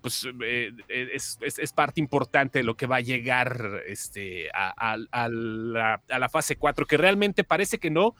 Pues 0.00 0.28
eh, 0.44 0.72
es, 0.88 1.38
es, 1.40 1.72
parte 1.72 2.00
importante 2.00 2.58
de 2.58 2.64
lo 2.64 2.76
que 2.76 2.86
va 2.86 2.96
a 2.96 3.00
llegar 3.00 3.82
este, 3.86 4.48
a, 4.52 4.96
la, 4.96 6.00
a 6.08 6.18
la 6.18 6.28
fase 6.28 6.56
4, 6.56 6.86
que 6.86 6.96
realmente 6.96 7.44
parece 7.44 7.78
que 7.78 7.88
no, 7.88 8.16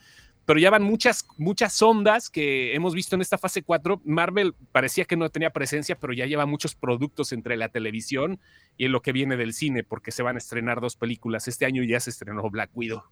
pero 0.52 0.60
ya 0.60 0.68
van 0.68 0.82
muchas, 0.82 1.26
muchas 1.38 1.80
ondas 1.80 2.28
que 2.28 2.74
hemos 2.74 2.94
visto 2.94 3.14
en 3.14 3.22
esta 3.22 3.38
fase 3.38 3.62
4. 3.62 4.02
Marvel 4.04 4.54
parecía 4.70 5.06
que 5.06 5.16
no 5.16 5.30
tenía 5.30 5.48
presencia, 5.48 5.96
pero 5.98 6.12
ya 6.12 6.26
lleva 6.26 6.44
muchos 6.44 6.74
productos 6.74 7.32
entre 7.32 7.56
la 7.56 7.70
televisión 7.70 8.38
y 8.76 8.84
en 8.84 8.92
lo 8.92 9.00
que 9.00 9.12
viene 9.12 9.38
del 9.38 9.54
cine, 9.54 9.82
porque 9.82 10.10
se 10.10 10.22
van 10.22 10.34
a 10.34 10.38
estrenar 10.40 10.82
dos 10.82 10.94
películas. 10.94 11.48
Este 11.48 11.64
año 11.64 11.82
ya 11.84 12.00
se 12.00 12.10
estrenó 12.10 12.50
Black 12.50 12.68
Widow. 12.74 13.02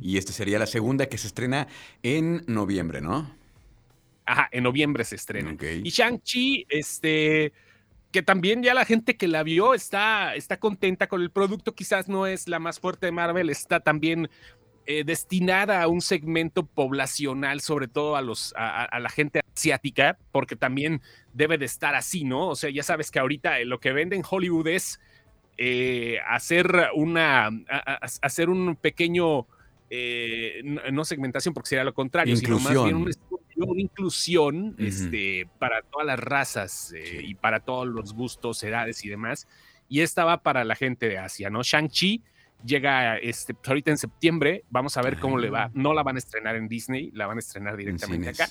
Y 0.00 0.16
esta 0.16 0.32
sería 0.32 0.58
la 0.58 0.66
segunda 0.66 1.10
que 1.10 1.18
se 1.18 1.26
estrena 1.26 1.68
en 2.02 2.42
noviembre, 2.46 3.02
¿no? 3.02 3.30
Ajá, 4.24 4.48
en 4.50 4.62
noviembre 4.62 5.04
se 5.04 5.16
estrena. 5.16 5.54
Y 5.60 5.90
Shang-Chi, 5.90 6.68
este, 6.70 7.52
que 8.12 8.22
también 8.22 8.62
ya 8.62 8.72
la 8.72 8.86
gente 8.86 9.18
que 9.18 9.28
la 9.28 9.42
vio 9.42 9.74
está, 9.74 10.34
está 10.36 10.58
contenta 10.58 11.06
con 11.06 11.20
el 11.20 11.30
producto, 11.30 11.74
quizás 11.74 12.08
no 12.08 12.26
es 12.26 12.48
la 12.48 12.58
más 12.58 12.80
fuerte 12.80 13.04
de 13.04 13.12
Marvel, 13.12 13.50
está 13.50 13.80
también 13.80 14.30
eh, 14.86 15.04
destinada 15.04 15.82
a 15.82 15.88
un 15.88 16.00
segmento 16.00 16.64
poblacional, 16.64 17.60
sobre 17.60 17.88
todo 17.88 18.16
a, 18.16 18.22
los, 18.22 18.54
a, 18.56 18.98
la 19.00 19.08
gente 19.08 19.40
asiática, 19.54 20.18
porque 20.32 20.56
también 20.56 21.02
debe 21.34 21.58
de 21.58 21.66
estar 21.66 21.94
así, 21.94 22.24
¿no? 22.24 22.48
O 22.48 22.56
sea, 22.56 22.70
ya 22.70 22.82
sabes 22.82 23.10
que 23.10 23.18
ahorita 23.18 23.58
lo 23.64 23.80
que 23.80 23.92
vende 23.92 24.16
en 24.16 24.22
Hollywood 24.28 24.68
es 24.68 25.00
eh, 25.58 26.18
hacer 26.26 26.90
una, 26.94 27.50
hacer 28.20 28.48
un 28.48 28.76
pequeño 28.76 29.46
eh, 29.88 30.62
no, 30.92 31.04
segmentación 31.04 31.54
porque 31.54 31.68
sería 31.68 31.84
lo 31.84 31.94
contrario, 31.94 32.36
sino 32.36 32.58
más 32.58 32.72
bien 32.72 32.96
una, 32.96 33.80
inclusión 33.80 34.74
este, 34.78 35.48
para 35.58 35.82
todas 35.82 36.06
las 36.06 36.18
razas 36.18 36.92
eh, 36.94 37.22
y 37.22 37.34
para 37.36 37.60
todos 37.60 37.86
los 37.86 38.12
gustos, 38.12 38.62
edades 38.64 39.04
y 39.04 39.08
demás. 39.08 39.46
Y 39.88 40.00
esta 40.00 40.24
va 40.24 40.42
para 40.42 40.64
la 40.64 40.74
gente 40.74 41.08
de 41.08 41.18
Asia, 41.18 41.50
¿no? 41.50 41.62
Shang-Chi 41.62 42.22
llega 42.64 43.16
este, 43.18 43.54
pues, 43.54 43.68
ahorita 43.68 43.90
en 43.90 43.98
septiembre, 43.98 44.64
vamos 44.70 44.96
a 44.96 45.02
ver 45.02 45.18
cómo 45.18 45.38
le 45.38 45.50
va. 45.50 45.64
Ah. 45.64 45.70
No 45.74 45.94
la 45.94 46.02
van 46.02 46.16
a 46.16 46.18
estrenar 46.18 46.56
en 46.56 46.68
Disney, 46.68 47.10
la 47.12 47.26
van 47.26 47.38
a 47.38 47.40
estrenar 47.40 47.76
directamente 47.76 48.28
acá 48.30 48.48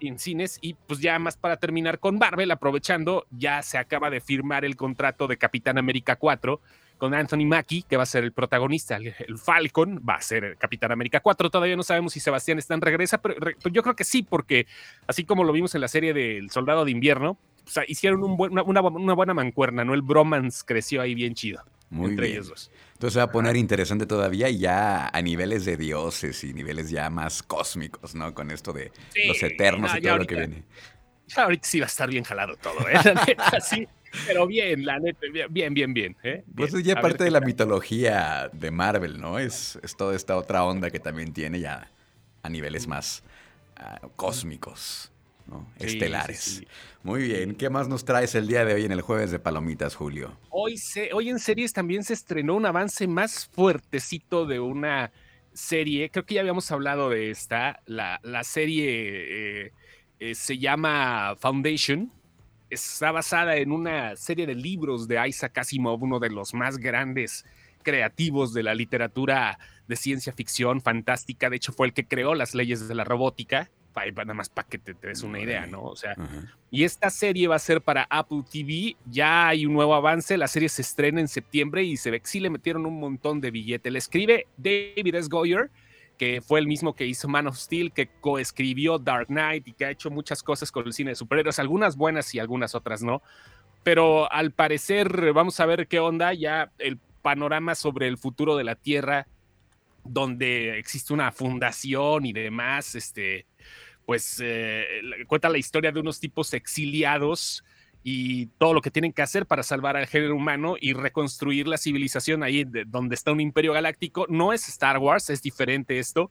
en 0.00 0.18
cines 0.18 0.58
y 0.60 0.74
pues 0.74 1.00
ya 1.00 1.18
más 1.18 1.36
para 1.36 1.58
terminar 1.58 1.98
con 1.98 2.18
Marvel, 2.18 2.50
aprovechando, 2.50 3.26
ya 3.30 3.62
se 3.62 3.78
acaba 3.78 4.10
de 4.10 4.20
firmar 4.20 4.64
el 4.64 4.76
contrato 4.76 5.26
de 5.26 5.36
Capitán 5.36 5.78
América 5.78 6.16
4 6.16 6.60
con 7.00 7.14
Anthony 7.14 7.46
Mackie, 7.46 7.82
que 7.82 7.96
va 7.96 8.02
a 8.02 8.06
ser 8.06 8.24
el 8.24 8.32
protagonista, 8.32 8.96
el, 8.96 9.38
Falcon, 9.38 10.04
va 10.06 10.16
a 10.16 10.20
ser 10.20 10.44
el 10.44 10.56
Capitán 10.58 10.92
América 10.92 11.20
4. 11.20 11.48
Todavía 11.48 11.74
no 11.74 11.82
sabemos 11.82 12.12
si 12.12 12.20
Sebastián 12.20 12.58
Stan 12.58 12.80
regresa, 12.80 13.22
pero, 13.22 13.36
yo 13.72 13.82
creo 13.82 13.96
que 13.96 14.04
sí, 14.04 14.22
porque 14.22 14.66
así 15.06 15.24
como 15.24 15.42
lo 15.42 15.52
vimos 15.52 15.74
en 15.74 15.80
la 15.80 15.88
serie 15.88 16.12
del 16.12 16.50
Soldado 16.50 16.84
de 16.84 16.90
Invierno, 16.90 17.38
hicieron 17.88 18.22
una, 18.22 19.14
buena 19.14 19.34
mancuerna, 19.34 19.82
¿no? 19.82 19.94
El 19.94 20.02
bromance 20.02 20.62
creció 20.66 21.00
ahí 21.00 21.14
bien 21.14 21.34
chido. 21.34 21.64
Muy 21.90 22.10
entre 22.12 22.28
ellos 22.28 22.48
dos. 22.48 22.70
Entonces 22.94 23.18
va 23.18 23.24
a 23.24 23.32
poner 23.32 23.56
interesante 23.56 24.06
todavía 24.06 24.48
y 24.48 24.58
ya 24.58 25.08
a 25.08 25.22
niveles 25.22 25.64
de 25.64 25.76
dioses 25.76 26.44
y 26.44 26.54
niveles 26.54 26.90
ya 26.90 27.10
más 27.10 27.42
cósmicos, 27.42 28.14
¿no? 28.14 28.32
Con 28.34 28.50
esto 28.50 28.72
de 28.72 28.92
los 29.26 29.42
eternos 29.42 29.90
y 29.96 30.00
todo 30.00 30.18
lo 30.18 30.26
que 30.26 30.36
viene. 30.36 30.64
ahorita 31.36 31.66
sí 31.66 31.80
va 31.80 31.86
a 31.86 31.88
estar 31.88 32.08
bien 32.08 32.24
jalado 32.24 32.56
todo, 32.56 32.78
¿eh? 32.88 32.96
sí 33.62 33.88
Pero 34.26 34.46
bien, 34.46 34.84
la 34.84 34.98
neta, 34.98 35.20
bien, 35.48 35.74
bien, 35.74 35.94
bien. 35.94 36.16
¿eh? 36.22 36.44
Pues 36.54 36.74
es 36.74 36.84
ya 36.84 37.00
parte 37.00 37.24
de 37.24 37.30
la 37.30 37.40
mitología 37.40 38.50
de 38.52 38.70
Marvel, 38.70 39.20
¿no? 39.20 39.38
Es, 39.38 39.78
es, 39.82 39.96
toda 39.96 40.14
esta 40.16 40.36
otra 40.36 40.64
onda 40.64 40.90
que 40.90 41.00
también 41.00 41.32
tiene 41.32 41.60
ya 41.60 41.90
a 42.42 42.48
niveles 42.48 42.86
más 42.86 43.22
ah, 43.76 44.00
cósmicos, 44.16 45.12
¿no? 45.50 45.66
Estelares. 45.78 46.62
Muy 47.02 47.24
bien, 47.24 47.54
¿qué 47.54 47.68
más 47.68 47.88
nos 47.88 48.04
traes 48.04 48.34
el 48.34 48.46
día 48.46 48.64
de 48.64 48.74
hoy 48.74 48.84
en 48.84 48.92
el 48.92 49.02
jueves 49.02 49.30
de 49.30 49.38
Palomitas, 49.38 49.94
Julio? 49.94 50.38
Hoy, 50.48 50.80
hoy 51.12 51.28
en 51.28 51.38
series 51.38 51.72
también 51.72 52.04
se 52.04 52.14
estrenó 52.14 52.54
un 52.54 52.64
avance 52.64 53.06
más 53.06 53.50
fuertecito 53.52 54.46
de 54.46 54.60
una 54.60 55.10
serie, 55.52 56.10
creo 56.10 56.24
que 56.24 56.34
ya 56.34 56.40
habíamos 56.40 56.70
hablado 56.70 57.10
de 57.10 57.30
esta, 57.30 57.82
la, 57.86 58.20
serie 58.44 59.64
eh, 59.66 59.72
eh, 60.20 60.34
se 60.34 60.58
llama 60.58 61.34
Foundation, 61.38 62.10
está 62.70 63.10
basada 63.10 63.56
en 63.56 63.72
una 63.72 64.16
serie 64.16 64.46
de 64.46 64.54
libros 64.54 65.08
de 65.08 65.28
Isaac 65.28 65.58
Asimov, 65.58 66.02
uno 66.02 66.20
de 66.20 66.30
los 66.30 66.54
más 66.54 66.78
grandes 66.78 67.44
creativos 67.82 68.52
de 68.54 68.62
la 68.62 68.74
literatura 68.74 69.58
de 69.88 69.96
ciencia 69.96 70.32
ficción 70.32 70.80
fantástica. 70.80 71.50
De 71.50 71.56
hecho, 71.56 71.72
fue 71.72 71.88
el 71.88 71.92
que 71.92 72.06
creó 72.06 72.34
las 72.34 72.54
leyes 72.54 72.86
de 72.86 72.94
la 72.94 73.04
robótica. 73.04 73.70
Nada 73.94 74.34
más 74.34 74.48
para 74.48 74.68
que 74.68 74.78
te, 74.78 74.94
des 74.94 75.22
una 75.22 75.40
idea, 75.40 75.66
¿no? 75.66 75.82
O 75.82 75.96
sea, 75.96 76.16
y 76.70 76.84
esta 76.84 77.10
serie 77.10 77.48
va 77.48 77.56
a 77.56 77.60
ser 77.60 77.80
para 77.82 78.06
Apple 78.08 78.42
TV. 78.50 78.96
Ya 79.06 79.48
hay 79.48 79.66
un 79.66 79.72
nuevo 79.72 79.94
avance. 79.94 80.36
La 80.36 80.48
serie 80.48 80.68
se 80.68 80.82
estrena 80.82 81.20
en 81.20 81.28
septiembre 81.28 81.82
y 81.82 81.96
se 81.96 82.10
ve 82.10 82.20
que 82.20 82.26
sí 82.26 82.40
le 82.40 82.50
metieron 82.50 82.86
un 82.86 82.98
montón 82.98 83.40
de 83.40 83.50
billete. 83.50 83.90
Le 83.90 83.98
escribe 83.98 84.46
David 84.56 85.14
S. 85.14 85.28
Goyer, 85.28 85.70
que 86.16 86.40
fue 86.40 86.60
el 86.60 86.66
mismo 86.66 86.94
que 86.94 87.06
hizo 87.06 87.28
Man 87.28 87.46
of 87.46 87.56
Steel, 87.56 87.92
que 87.92 88.08
coescribió 88.20 88.98
Dark 88.98 89.26
Knight 89.28 89.66
y 89.68 89.72
que 89.72 89.86
ha 89.86 89.90
hecho 89.90 90.10
muchas 90.10 90.42
cosas 90.42 90.70
con 90.70 90.86
el 90.86 90.92
cine 90.92 91.10
de 91.10 91.16
superhéroes, 91.16 91.58
algunas 91.58 91.96
buenas 91.96 92.34
y 92.34 92.38
algunas 92.38 92.74
otras 92.74 93.02
no. 93.02 93.22
Pero 93.82 94.30
al 94.30 94.52
parecer, 94.52 95.32
vamos 95.32 95.58
a 95.60 95.66
ver 95.66 95.88
qué 95.88 95.98
onda, 95.98 96.34
ya 96.34 96.70
el 96.78 96.98
panorama 97.22 97.74
sobre 97.74 98.06
el 98.06 98.18
futuro 98.18 98.56
de 98.56 98.64
la 98.64 98.74
Tierra, 98.74 99.26
donde 100.04 100.78
existe 100.78 101.12
una 101.12 101.32
fundación 101.32 102.26
y 102.26 102.32
demás, 102.32 102.94
este, 102.94 103.46
pues 104.06 104.40
eh, 104.42 104.84
cuenta 105.26 105.48
la 105.48 105.58
historia 105.58 105.92
de 105.92 106.00
unos 106.00 106.20
tipos 106.20 106.52
exiliados 106.54 107.64
y 108.02 108.46
todo 108.58 108.72
lo 108.72 108.80
que 108.80 108.90
tienen 108.90 109.12
que 109.12 109.22
hacer 109.22 109.46
para 109.46 109.62
salvar 109.62 109.96
al 109.96 110.06
género 110.06 110.34
humano 110.34 110.76
y 110.80 110.94
reconstruir 110.94 111.68
la 111.68 111.76
civilización 111.76 112.42
ahí 112.42 112.64
donde 112.86 113.14
está 113.14 113.32
un 113.32 113.40
imperio 113.40 113.72
galáctico. 113.72 114.26
No 114.28 114.52
es 114.52 114.68
Star 114.68 114.98
Wars, 114.98 115.28
es 115.30 115.42
diferente 115.42 115.98
esto. 115.98 116.30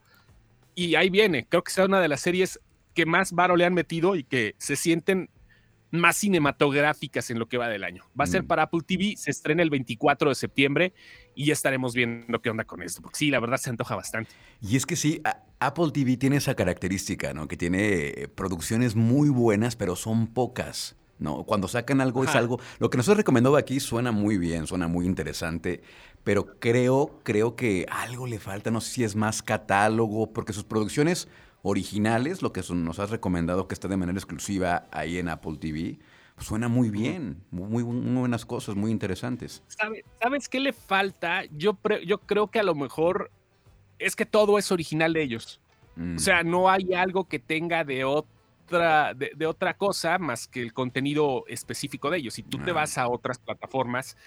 Y 0.73 0.95
ahí 0.95 1.09
viene, 1.09 1.45
creo 1.47 1.63
que 1.63 1.71
sea 1.71 1.85
una 1.85 2.01
de 2.01 2.07
las 2.07 2.21
series 2.21 2.59
que 2.95 3.05
más 3.05 3.33
varo 3.33 3.55
le 3.55 3.65
han 3.65 3.73
metido 3.73 4.15
y 4.15 4.23
que 4.23 4.55
se 4.57 4.75
sienten 4.75 5.29
más 5.91 6.17
cinematográficas 6.17 7.29
en 7.29 7.39
lo 7.39 7.47
que 7.47 7.57
va 7.57 7.67
del 7.67 7.83
año. 7.83 8.03
Va 8.19 8.25
a 8.25 8.27
ser 8.27 8.43
mm. 8.43 8.47
para 8.47 8.63
Apple 8.63 8.81
TV, 8.85 9.15
se 9.17 9.31
estrena 9.31 9.63
el 9.63 9.69
24 9.69 10.29
de 10.29 10.35
septiembre 10.35 10.93
y 11.35 11.45
ya 11.45 11.53
estaremos 11.53 11.93
viendo 11.93 12.41
qué 12.41 12.49
onda 12.49 12.65
con 12.65 12.81
esto, 12.81 13.01
porque 13.01 13.17
sí, 13.17 13.31
la 13.31 13.39
verdad 13.39 13.57
se 13.57 13.69
antoja 13.69 13.95
bastante. 13.95 14.31
Y 14.61 14.75
es 14.75 14.85
que 14.85 14.95
sí, 14.95 15.21
Apple 15.59 15.91
TV 15.93 16.17
tiene 16.17 16.37
esa 16.37 16.55
característica, 16.55 17.33
¿no? 17.33 17.47
Que 17.47 17.57
tiene 17.57 18.07
eh, 18.07 18.27
producciones 18.27 18.95
muy 18.95 19.29
buenas, 19.29 19.75
pero 19.75 19.95
son 19.95 20.27
pocas. 20.27 20.95
¿no? 21.17 21.43
Cuando 21.43 21.67
sacan 21.67 21.99
algo 22.01 22.23
es 22.23 22.33
algo. 22.33 22.59
Lo 22.79 22.89
que 22.89 22.97
nosotros 22.97 23.17
recomendamos 23.17 23.59
aquí 23.59 23.79
suena 23.81 24.11
muy 24.11 24.37
bien, 24.37 24.67
suena 24.67 24.87
muy 24.87 25.05
interesante, 25.05 25.81
pero 26.23 26.59
creo, 26.59 27.19
creo 27.23 27.55
que 27.55 27.85
algo 27.91 28.25
le 28.25 28.39
falta. 28.39 28.71
No 28.71 28.81
sé 28.81 28.91
si 28.91 29.03
es 29.03 29.15
más 29.17 29.43
catálogo, 29.43 30.31
porque 30.31 30.53
sus 30.53 30.63
producciones 30.63 31.27
originales, 31.61 32.41
lo 32.41 32.53
que 32.53 32.61
nos 32.73 32.99
has 32.99 33.09
recomendado 33.09 33.67
que 33.67 33.73
está 33.73 33.87
de 33.87 33.97
manera 33.97 34.17
exclusiva 34.17 34.87
ahí 34.91 35.17
en 35.17 35.29
Apple 35.29 35.57
TV, 35.59 35.99
pues 36.35 36.47
suena 36.47 36.67
muy 36.67 36.89
bien, 36.89 37.43
muy, 37.51 37.83
buenas 37.83 38.45
cosas, 38.45 38.75
muy 38.75 38.91
interesantes. 38.91 39.63
¿Sabes 40.21 40.47
qué 40.47 40.59
le 40.59 40.73
falta? 40.73 41.43
Yo, 41.51 41.77
yo 42.05 42.19
creo 42.19 42.47
que 42.47 42.59
a 42.59 42.63
lo 42.63 42.75
mejor 42.75 43.31
es 43.97 44.15
que 44.15 44.25
todo 44.25 44.57
es 44.57 44.71
original 44.71 45.13
de 45.13 45.23
ellos. 45.23 45.59
O 45.97 46.01
mm. 46.01 46.19
sea, 46.19 46.43
no 46.43 46.69
hay 46.69 46.93
algo 46.93 47.27
que 47.27 47.39
tenga 47.39 47.83
de 47.83 48.05
otro 48.05 48.39
de, 48.69 49.45
otra 49.45 49.75
cosa 49.75 50.17
más 50.17 50.47
que 50.47 50.61
el 50.61 50.73
contenido 50.73 51.43
específico 51.47 52.09
de 52.09 52.19
ellos. 52.19 52.33
Si 52.33 52.43
tú 52.43 52.59
te 52.59 52.71
ah. 52.71 52.73
vas 52.73 52.97
a 52.97 53.07
otras 53.07 53.39
plataformas, 53.39 54.17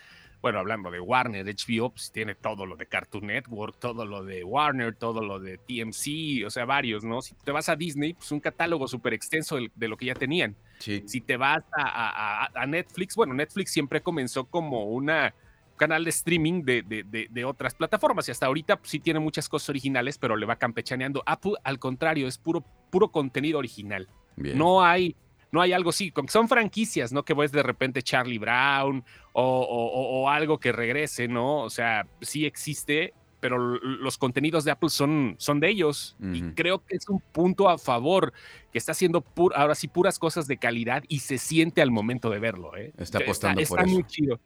bueno, 0.42 0.58
hablando 0.58 0.90
de 0.90 0.98
Warner, 0.98 1.46
HBO, 1.46 1.90
pues 1.90 2.10
tiene 2.10 2.34
todo 2.34 2.66
lo 2.66 2.76
de 2.76 2.86
Cartoon 2.86 3.28
Network, 3.28 3.78
todo 3.78 4.04
lo 4.04 4.24
de 4.24 4.42
Warner, 4.42 4.92
todo 4.96 5.22
lo 5.22 5.38
de 5.38 5.56
TMC, 5.56 6.44
o 6.44 6.50
sea, 6.50 6.64
varios, 6.64 7.04
¿no? 7.04 7.22
Si 7.22 7.32
te 7.36 7.52
vas 7.52 7.68
a 7.68 7.76
Disney, 7.76 8.14
pues 8.14 8.32
un 8.32 8.40
catálogo 8.40 8.88
súper 8.88 9.14
extenso 9.14 9.56
de, 9.56 9.88
lo 9.88 9.96
que 9.96 10.06
ya 10.06 10.14
tenían. 10.14 10.56
Si 10.80 11.20
te 11.20 11.36
vas 11.36 11.62
a, 11.76 12.66
Netflix, 12.66 13.14
bueno, 13.14 13.34
Netflix 13.34 13.70
siempre 13.70 14.00
comenzó 14.00 14.44
como 14.46 14.86
una 14.86 15.32
canal 15.76 16.02
de 16.02 16.10
streaming 16.10 16.64
de, 16.64 16.82
de, 17.30 17.44
otras 17.44 17.76
plataformas 17.76 18.26
y 18.26 18.32
hasta 18.32 18.46
ahorita 18.46 18.76
pues, 18.78 18.90
sí 18.90 18.98
tiene 18.98 19.20
muchas 19.20 19.48
cosas 19.48 19.68
originales, 19.68 20.18
pero 20.18 20.34
le 20.34 20.44
va 20.44 20.56
campechaneando. 20.56 21.22
Apple, 21.24 21.54
al 21.62 21.78
contrario, 21.78 22.26
es 22.26 22.36
puro, 22.36 22.64
puro 22.90 23.12
contenido 23.12 23.60
original. 23.60 24.08
No 24.36 24.82
hay, 24.82 25.14
no 25.52 25.60
hay 25.60 25.74
algo 25.74 25.90
así, 25.90 26.12
son 26.28 26.48
franquicias, 26.48 27.12
¿no? 27.12 27.24
Que 27.24 27.34
ves 27.34 27.52
de 27.52 27.62
repente 27.62 28.02
Charlie 28.02 28.38
Brown 28.38 29.04
o, 29.34 30.28
algo 30.28 30.58
que 30.58 30.72
regrese, 30.72 31.28
¿no? 31.28 31.58
O 31.58 31.70
sea, 31.70 32.06
sí 32.22 32.46
existe, 32.46 33.12
pero 33.42 33.58
los 33.58 34.18
contenidos 34.18 34.62
de 34.64 34.70
Apple 34.70 34.88
son, 34.88 35.34
son 35.36 35.58
de 35.58 35.68
ellos. 35.68 36.14
Y 36.32 36.42
creo 36.52 36.86
que 36.86 36.94
es 36.94 37.08
un 37.08 37.18
punto 37.18 37.68
a 37.68 37.76
favor, 37.76 38.32
que 38.70 38.78
está 38.78 38.92
haciendo 38.92 39.24
ahora 39.56 39.74
sí 39.74 39.88
puras 39.88 40.20
cosas 40.20 40.46
de 40.46 40.58
calidad 40.58 41.02
y 41.08 41.18
se 41.18 41.38
siente 41.38 41.82
al 41.82 41.90
momento 41.90 42.30
de 42.30 42.38
verlo. 42.38 42.76
¿eh? 42.76 42.92
Está 42.98 43.18
apostando 43.18 43.60
por 43.64 43.80
está 43.80 43.92
muy 43.92 44.04
chido. 44.04 44.38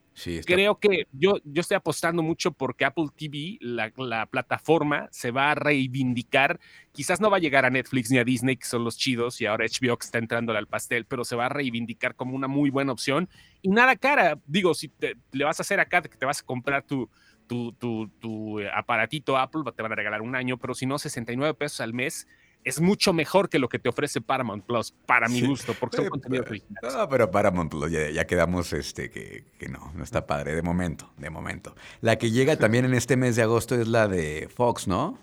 Creo 0.47 0.79
que 0.79 1.07
yo, 1.13 1.37
yo 1.45 1.61
estoy 1.61 1.75
apostando 1.75 2.23
mucho 2.23 2.53
porque 2.53 2.87
Apple 2.87 3.09
TV, 3.15 3.59
la, 3.61 3.93
la, 3.99 4.25
plataforma, 4.25 5.09
se 5.11 5.31
va 5.31 5.51
a 5.51 5.55
reivindicar. 5.55 6.59
Quizás 6.93 7.21
no 7.21 7.29
va 7.29 7.37
a 7.37 7.41
llegar 7.41 7.67
a 7.67 7.71
Netflix 7.71 8.11
ni 8.11 8.17
a 8.17 8.25
Disney, 8.25 8.57
que 8.57 8.65
son 8.65 8.83
los 8.83 8.97
chidos, 8.97 9.43
y 9.43 9.47
ahora 9.47 9.67
HBO 9.67 9.99
está 10.01 10.17
entrando 10.17 10.57
al 10.57 10.67
pastel, 10.67 11.05
pero 11.05 11.23
se 11.23 11.37
va 11.37 11.47
a 11.47 11.51
reivindicar 11.51 12.15
como 12.15 12.35
una 12.35 12.49
muy 12.49 12.71
buena 12.71 12.93
opción. 12.93 13.29
Y 13.61 13.69
nada 13.69 13.95
cara, 13.95 14.39
digo, 14.47 14.73
si 14.73 14.91
le 15.33 15.45
vas 15.45 15.61
a 15.61 15.65
hacer 15.65 15.81
acá 15.81 16.01
que 16.01 16.17
te 16.17 16.25
vas 16.25 16.41
a 16.41 16.47
comprar 16.47 16.83
tu 16.83 17.11
tu, 17.47 17.73
tu, 17.73 18.61
eh, 18.61 18.71
aparatito 18.73 19.37
Apple, 19.37 19.63
te 19.75 19.83
van 19.83 19.93
a 19.93 19.95
regalar 19.95 20.23
un 20.23 20.35
año, 20.35 20.57
pero 20.59 20.75
si 20.75 20.87
no, 20.87 20.99
69 20.99 21.55
pesos 21.55 21.81
al 21.81 21.95
mes 21.95 22.27
es 22.65 22.81
mucho 22.81 23.13
mejor 23.13 23.49
que 23.49 23.61
lo 23.61 23.69
que 23.69 23.79
te 23.79 23.89
ofrece 23.89 24.21
Paramount 24.21 24.65
Plus, 24.65 24.93
para 25.07 25.29
mi 25.29 25.41
gusto, 25.41 25.73
porque 25.79 25.99
son 25.99 26.09
contenidos 26.09 26.49
originales. 26.49 26.95
No, 26.95 27.09
pero 27.09 27.31
Paramount 27.31 27.71
Plus 27.71 27.93
ya, 27.93 28.27
quedamos 28.27 28.73
este, 28.73 29.09
que, 29.09 29.45
que, 29.57 29.69
no, 29.69 29.93
no 29.95 30.03
está 30.03 30.27
padre, 30.27 30.57
de 30.57 30.63
momento, 30.63 31.13
de 31.17 31.31
momento. 31.31 31.77
La 32.01 32.17
que 32.17 32.33
llega 32.33 32.57
también 32.57 32.85
en 32.85 32.95
este 32.95 33.17
mes 33.17 33.37
de 33.37 33.43
agosto 33.43 33.77
es 33.77 33.87
la 33.87 34.09
de 34.09 34.49
Fox, 34.53 34.89
¿no? 34.89 35.17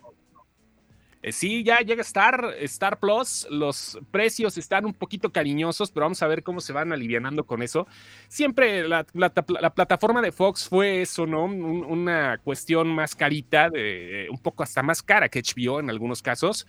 Eh, 1.23 1.31
sí, 1.31 1.63
ya 1.63 1.79
llega 1.79 2.01
Star, 2.01 2.53
Star 2.59 2.99
Plus, 2.99 3.47
los 3.49 3.97
precios 4.11 4.57
están 4.57 4.85
un 4.85 4.93
poquito 4.93 5.31
cariñosos, 5.31 5.89
pero 5.89 6.05
vamos 6.05 6.21
a 6.21 6.27
ver 6.27 6.43
cómo 6.43 6.59
se 6.59 6.73
van 6.73 6.91
alivianando 6.91 7.45
con 7.45 7.63
eso. 7.63 7.87
Siempre 8.27 8.85
la, 8.89 9.05
plataforma 9.05 10.21
de 10.21 10.33
Fox 10.33 10.67
fue 10.67 11.01
eso, 11.01 11.25
¿no? 11.25 11.45
una 11.45 12.39
cuestión 12.39 12.89
más 12.89 13.15
carita, 13.15 13.69
de, 13.69 14.27
un 14.29 14.37
poco 14.37 14.63
hasta 14.63 14.83
más 14.83 15.01
cara 15.01 15.29
que 15.29 15.41
HBO 15.41 15.79
en 15.79 15.89
algunos 15.89 16.21
casos. 16.21 16.67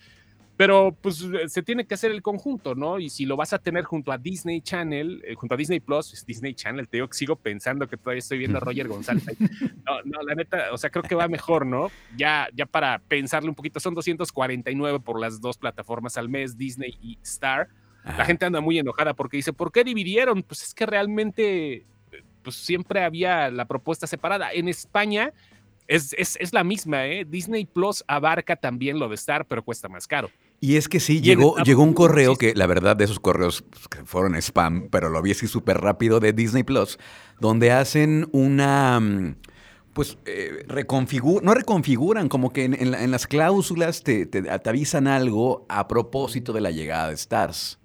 Pero 0.57 0.97
pues 1.01 1.21
eh, 1.21 1.49
se 1.49 1.63
tiene 1.63 1.85
que 1.85 1.95
hacer 1.95 2.11
el 2.11 2.21
conjunto, 2.21 2.75
¿no? 2.75 2.99
Y 2.99 3.09
si 3.09 3.25
lo 3.25 3.35
vas 3.35 3.51
a 3.51 3.59
tener 3.59 3.83
junto 3.83 4.11
a 4.11 4.17
Disney 4.17 4.61
Channel, 4.61 5.21
eh, 5.25 5.35
junto 5.35 5.55
a 5.55 5.57
Disney 5.57 5.81
Plus, 5.81 6.13
es 6.13 6.25
Disney 6.25 6.53
Channel, 6.53 6.87
te 6.87 6.97
digo 6.97 7.09
que 7.09 7.17
sigo 7.17 7.35
pensando 7.35 7.87
que 7.87 7.97
todavía 7.97 8.19
estoy 8.19 8.37
viendo 8.37 8.57
a 8.57 8.61
Roger 8.61 8.87
González. 8.87 9.25
No, 9.85 10.01
no, 10.03 10.23
la 10.23 10.33
neta, 10.33 10.69
o 10.71 10.77
sea, 10.77 10.89
creo 10.89 11.03
que 11.03 11.13
va 11.13 11.27
mejor, 11.27 11.65
¿no? 11.65 11.91
Ya, 12.17 12.47
ya 12.53 12.65
para 12.65 12.99
pensarle 12.99 13.49
un 13.49 13.55
poquito, 13.55 13.79
son 13.79 13.93
249 13.93 14.99
por 14.99 15.19
las 15.19 15.39
dos 15.41 15.57
plataformas 15.57 16.17
al 16.17 16.27
mes, 16.27 16.57
Disney 16.57 16.97
y 17.01 17.19
Star. 17.21 17.67
La 18.03 18.25
gente 18.25 18.45
anda 18.45 18.61
muy 18.61 18.79
enojada 18.79 19.13
porque 19.13 19.37
dice, 19.37 19.53
¿por 19.53 19.71
qué 19.71 19.83
dividieron? 19.83 20.43
Pues 20.43 20.63
es 20.63 20.73
que 20.73 20.85
realmente, 20.85 21.85
pues 22.43 22.55
siempre 22.55 23.03
había 23.03 23.49
la 23.49 23.65
propuesta 23.65 24.07
separada. 24.07 24.51
En 24.53 24.67
España 24.67 25.33
es, 25.87 26.13
es, 26.13 26.37
es 26.39 26.53
la 26.53 26.63
misma, 26.63 27.05
¿eh? 27.07 27.25
Disney 27.25 27.65
Plus 27.65 28.03
abarca 28.07 28.55
también 28.55 28.99
lo 28.99 29.09
de 29.09 29.15
Star, 29.15 29.45
pero 29.45 29.63
cuesta 29.63 29.87
más 29.87 30.07
caro. 30.07 30.29
Y 30.61 30.77
es 30.77 30.87
que 30.87 30.99
sí, 30.99 31.21
llegó, 31.21 31.57
llegó 31.57 31.83
un 31.83 31.93
correo 31.93 32.35
que 32.37 32.55
la 32.55 32.65
verdad 32.65 32.95
de 32.95 33.05
esos 33.05 33.19
correos 33.19 33.63
que 33.89 34.03
fueron 34.05 34.35
spam, 34.35 34.87
pero 34.89 35.09
lo 35.09 35.21
vi 35.21 35.31
así 35.31 35.47
súper 35.47 35.79
rápido 35.79 36.19
de 36.19 36.33
Disney 36.33 36.63
Plus, 36.63 36.97
donde 37.39 37.71
hacen 37.71 38.27
una 38.31 38.99
mm, 38.99 39.35
pues 39.93 40.17
eh, 40.25 40.65
reconfiguran, 40.67 41.45
no 41.45 41.53
reconfiguran, 41.53 42.27
como 42.27 42.51
que 42.51 42.65
en, 42.65 43.11
las 43.11 43.27
cláusulas 43.27 44.03
te, 44.03 44.25
te, 44.25 44.43
avisan 44.49 45.07
algo 45.07 45.65
a 45.69 45.87
propósito 45.87 46.51
de 46.51 46.61
la 46.61 46.71
llegada 46.71 47.09
de 47.09 47.15
Stars. 47.15 47.79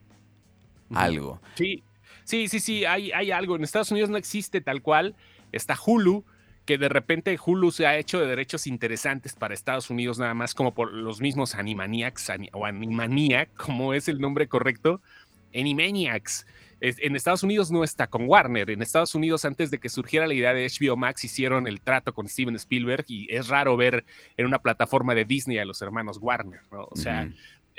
Algo. 0.93 1.41
Sí, 1.55 1.85
sí, 2.25 2.49
sí, 2.49 2.59
sí, 2.59 2.85
hay, 2.85 3.13
hay 3.13 3.31
algo. 3.31 3.55
En 3.55 3.63
Estados 3.63 3.93
Unidos 3.93 4.11
no 4.11 4.17
existe 4.17 4.61
tal 4.61 4.83
cual. 4.83 5.15
Está 5.53 5.79
Hulu, 5.87 6.25
que 6.71 6.79
de 6.79 6.89
repente 6.89 7.37
Hulu 7.45 7.73
se 7.73 7.89
ha 7.89 7.99
hecho 7.99 8.21
de 8.21 8.29
derechos 8.29 8.69
interesantes 8.69 9.35
para 9.35 9.55
Estados 9.55 9.91
Unidos 9.91 10.21
nada 10.21 10.35
más 10.35 10.55
como 10.55 10.73
por 10.73 10.93
los 10.93 11.21
mismos 11.21 11.57
Animaniacs 11.57 12.31
o 12.53 12.65
Animania, 12.65 13.49
como 13.57 13.93
es 13.93 14.07
el 14.07 14.21
nombre 14.21 14.47
correcto, 14.47 15.03
Animaniacs. 15.53 16.47
en 16.81 17.17
Estados 17.17 17.43
Unidos 17.43 17.73
no 17.73 17.83
está 17.83 18.07
con 18.07 18.29
Warner. 18.29 18.71
En 18.71 18.83
Estados 18.83 19.17
Unidos, 19.17 19.45
antes 19.45 19.73
de 19.73 19.79
que 19.79 19.89
surgiera 19.89 20.29
la 20.29 20.35
idea 20.35 20.55
de 20.55 20.65
HBO 20.69 20.97
Max, 20.97 21.25
hicieron 21.25 21.67
el 21.67 21.81
trato 21.81 22.15
con 22.15 22.29
Steven 22.29 22.55
Spielberg 22.55 23.05
y 23.09 23.27
es 23.35 23.49
raro 23.49 23.77
ver 23.77 24.05
en 24.37 24.47
una 24.47 24.61
plataforma 24.61 25.17
de 25.17 25.25
Disney 25.25 25.59
a 25.59 25.65
los 25.65 25.83
hermanos 25.83 26.19
Warner, 26.21 26.61
¿no? 26.71 26.87
O 26.89 26.95
sea, 26.95 27.29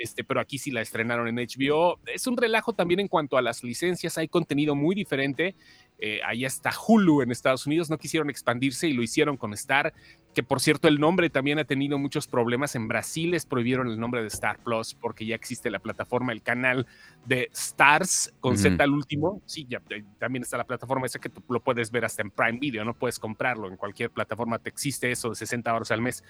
este, 0.02 0.24
pero 0.24 0.40
aquí 0.40 0.58
sí 0.58 0.72
la 0.72 0.82
estrenaron 0.82 1.28
en 1.28 1.36
HBO. 1.36 2.00
Es 2.14 2.28
un 2.28 2.38
relajo 2.38 2.74
también 2.74 3.00
en 3.00 3.08
cuanto 3.08 3.38
a 3.38 3.42
las 3.42 3.64
licencias, 3.64 4.18
hay 4.18 4.28
contenido 4.28 4.76
muy 4.76 4.96
diferente. 4.96 5.56
Eh, 6.04 6.20
ahí 6.26 6.46
está 6.46 6.72
Hulu 6.72 7.22
en 7.22 7.30
Estados 7.30 7.68
Unidos, 7.68 7.92
no 7.92 8.00
quisieron 8.00 8.32
expandirse 8.32 8.88
y 8.88 8.94
lo 8.94 9.04
hicieron 9.04 9.38
con 9.38 9.54
Star, 9.54 9.94
que 10.34 10.42
por 10.42 10.60
cierto 10.60 10.88
el 10.88 11.00
nombre 11.00 11.30
también 11.30 11.60
ha 11.60 11.64
tenido 11.64 12.00
muchos 12.00 12.28
problemas. 12.28 12.76
En 12.76 12.88
Brasil 12.88 13.32
les 13.32 13.46
prohibieron 13.46 13.88
el 13.88 14.00
nombre 14.00 14.22
de 14.22 14.28
Star 14.28 14.58
Plus 14.64 14.96
porque 14.96 15.28
ya 15.28 15.36
existe 15.36 15.70
la 15.70 15.78
plataforma, 15.78 16.32
el 16.32 16.42
canal 16.42 16.88
de 17.26 17.50
Stars 17.54 18.34
con 18.40 18.58
Z 18.58 18.84
al 18.84 18.92
último. 18.92 19.44
Sí, 19.46 19.68
ya, 19.70 19.80
también 20.18 20.42
está 20.42 20.58
la 20.58 20.66
plataforma 20.66 21.06
esa 21.06 21.20
que 21.20 21.30
tú 21.30 21.44
lo 21.50 21.62
puedes 21.62 21.92
ver 21.92 22.06
hasta 22.06 22.24
en 22.24 22.32
Prime 22.32 22.58
Video, 22.58 22.84
no 22.84 22.96
puedes 22.96 23.20
comprarlo 23.20 23.68
en 23.68 23.78
cualquier 23.78 24.10
plataforma, 24.10 24.58
te 24.58 24.70
existe 24.70 25.12
eso 25.12 25.30
de 25.30 25.36
60 25.36 25.72
horas 25.72 25.92
al 25.92 26.02
mes. 26.02 26.24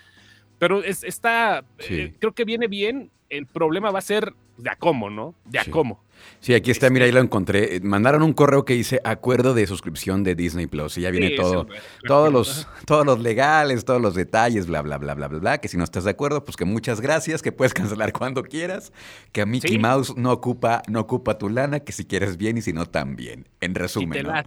Pero 0.59 0.83
es, 0.83 1.03
está, 1.03 1.65
eh, 1.79 2.13
creo 2.19 2.33
que 2.33 2.45
viene 2.45 2.67
bien. 2.67 3.09
El 3.31 3.45
problema 3.45 3.91
va 3.91 3.99
a 3.99 4.01
ser 4.01 4.33
de 4.57 4.69
a 4.69 4.75
cómo, 4.75 5.09
¿no? 5.09 5.33
De 5.45 5.57
a 5.57 5.65
cómo. 5.65 6.03
Sí, 6.39 6.53
aquí 6.53 6.69
está, 6.69 6.89
mira, 6.89 7.05
ahí 7.05 7.11
lo 7.11 7.19
encontré. 7.19 7.79
Mandaron 7.81 8.23
un 8.23 8.33
correo 8.33 8.65
que 8.65 8.73
dice 8.73 8.99
acuerdo 9.03 9.53
de 9.53 9.65
suscripción 9.65 10.23
de 10.23 10.35
Disney 10.35 10.67
Plus. 10.67 10.97
Y 10.97 11.01
ya 11.01 11.11
viene 11.11 11.31
todo, 11.31 11.67
todos 12.05 12.31
los, 12.31 12.67
todos 12.85 13.05
los 13.05 13.19
legales, 13.19 13.85
todos 13.85 14.01
los 14.01 14.15
detalles, 14.15 14.67
bla, 14.67 14.81
bla, 14.81 14.97
bla, 14.97 15.13
bla, 15.15 15.27
bla, 15.29 15.39
bla. 15.39 15.57
Que 15.59 15.67
si 15.67 15.77
no 15.77 15.83
estás 15.83 16.03
de 16.03 16.11
acuerdo, 16.11 16.43
pues 16.43 16.57
que 16.57 16.65
muchas 16.65 16.99
gracias, 16.99 17.41
que 17.41 17.51
puedes 17.51 17.73
cancelar 17.75 18.11
cuando 18.11 18.43
quieras, 18.43 18.91
que 19.31 19.41
a 19.41 19.45
Mickey 19.45 19.79
Mouse 19.79 20.15
no 20.17 20.31
ocupa, 20.31 20.81
no 20.89 20.99
ocupa 20.99 21.37
tu 21.37 21.49
lana, 21.49 21.79
que 21.79 21.91
si 21.91 22.05
quieres 22.05 22.37
bien 22.37 22.57
y 22.57 22.61
si 22.61 22.73
no 22.73 22.85
también. 22.85 23.47
En 23.61 23.75
resumen. 23.75 24.13
Si 24.13 24.19
te, 24.19 24.23
¿no? 24.23 24.43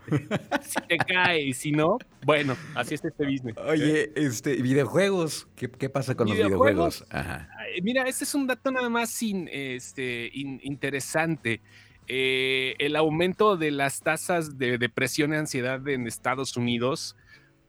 si 0.62 0.80
te 0.88 0.96
cae 0.98 1.40
y 1.42 1.54
si 1.54 1.72
no, 1.72 1.98
bueno, 2.24 2.56
así 2.74 2.94
es 2.94 3.04
este 3.04 3.24
business. 3.24 3.56
Oye, 3.58 4.12
este, 4.14 4.56
videojuegos, 4.56 5.48
¿qué, 5.56 5.70
qué 5.70 5.88
pasa 5.88 6.14
con 6.14 6.28
los 6.28 6.36
videojuegos? 6.36 7.04
Ajá. 7.10 7.48
Mira, 7.82 8.04
este 8.04 8.24
es 8.24 8.34
un 8.34 8.46
dato 8.46 8.70
nada 8.70 8.88
más 8.88 9.18
este, 9.22 10.30
interesante. 10.32 11.60
Eh, 12.06 12.74
el 12.78 12.96
aumento 12.96 13.56
de 13.56 13.70
las 13.70 14.00
tasas 14.00 14.58
de 14.58 14.76
depresión 14.76 15.32
y 15.32 15.36
ansiedad 15.36 15.86
en 15.88 16.06
Estados 16.06 16.56
Unidos, 16.56 17.16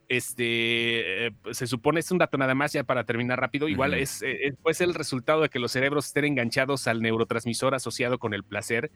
este, 0.10 1.28
eh, 1.28 1.32
se 1.52 1.68
supone, 1.68 2.02
es 2.02 2.12
un 2.12 2.18
dato 2.18 2.38
nada 2.38 2.54
más 2.54 2.74
ya 2.74 2.84
para 2.84 3.06
terminar 3.06 3.40
rápido, 3.40 3.70
igual 3.70 3.94
es, 3.94 4.22
eh, 4.22 4.54
pues 4.62 4.82
el 4.82 4.94
resultado 4.94 5.42
de 5.42 5.50
que 5.50 5.60
los 5.60 5.72
cerebros 5.72 6.08
estén 6.08 6.26
enganchados 6.26 6.88
al 6.88 7.02
neurotransmisor 7.02 7.74
asociado 7.76 8.20
con 8.20 8.34
el 8.34 8.44
placer. 8.44 8.92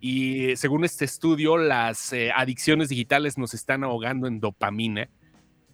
Y 0.00 0.56
según 0.56 0.84
este 0.84 1.04
estudio, 1.04 1.58
las 1.58 2.14
adicciones 2.34 2.88
digitales 2.88 3.36
nos 3.36 3.52
están 3.52 3.84
ahogando 3.84 4.26
en 4.26 4.40
dopamina. 4.40 5.08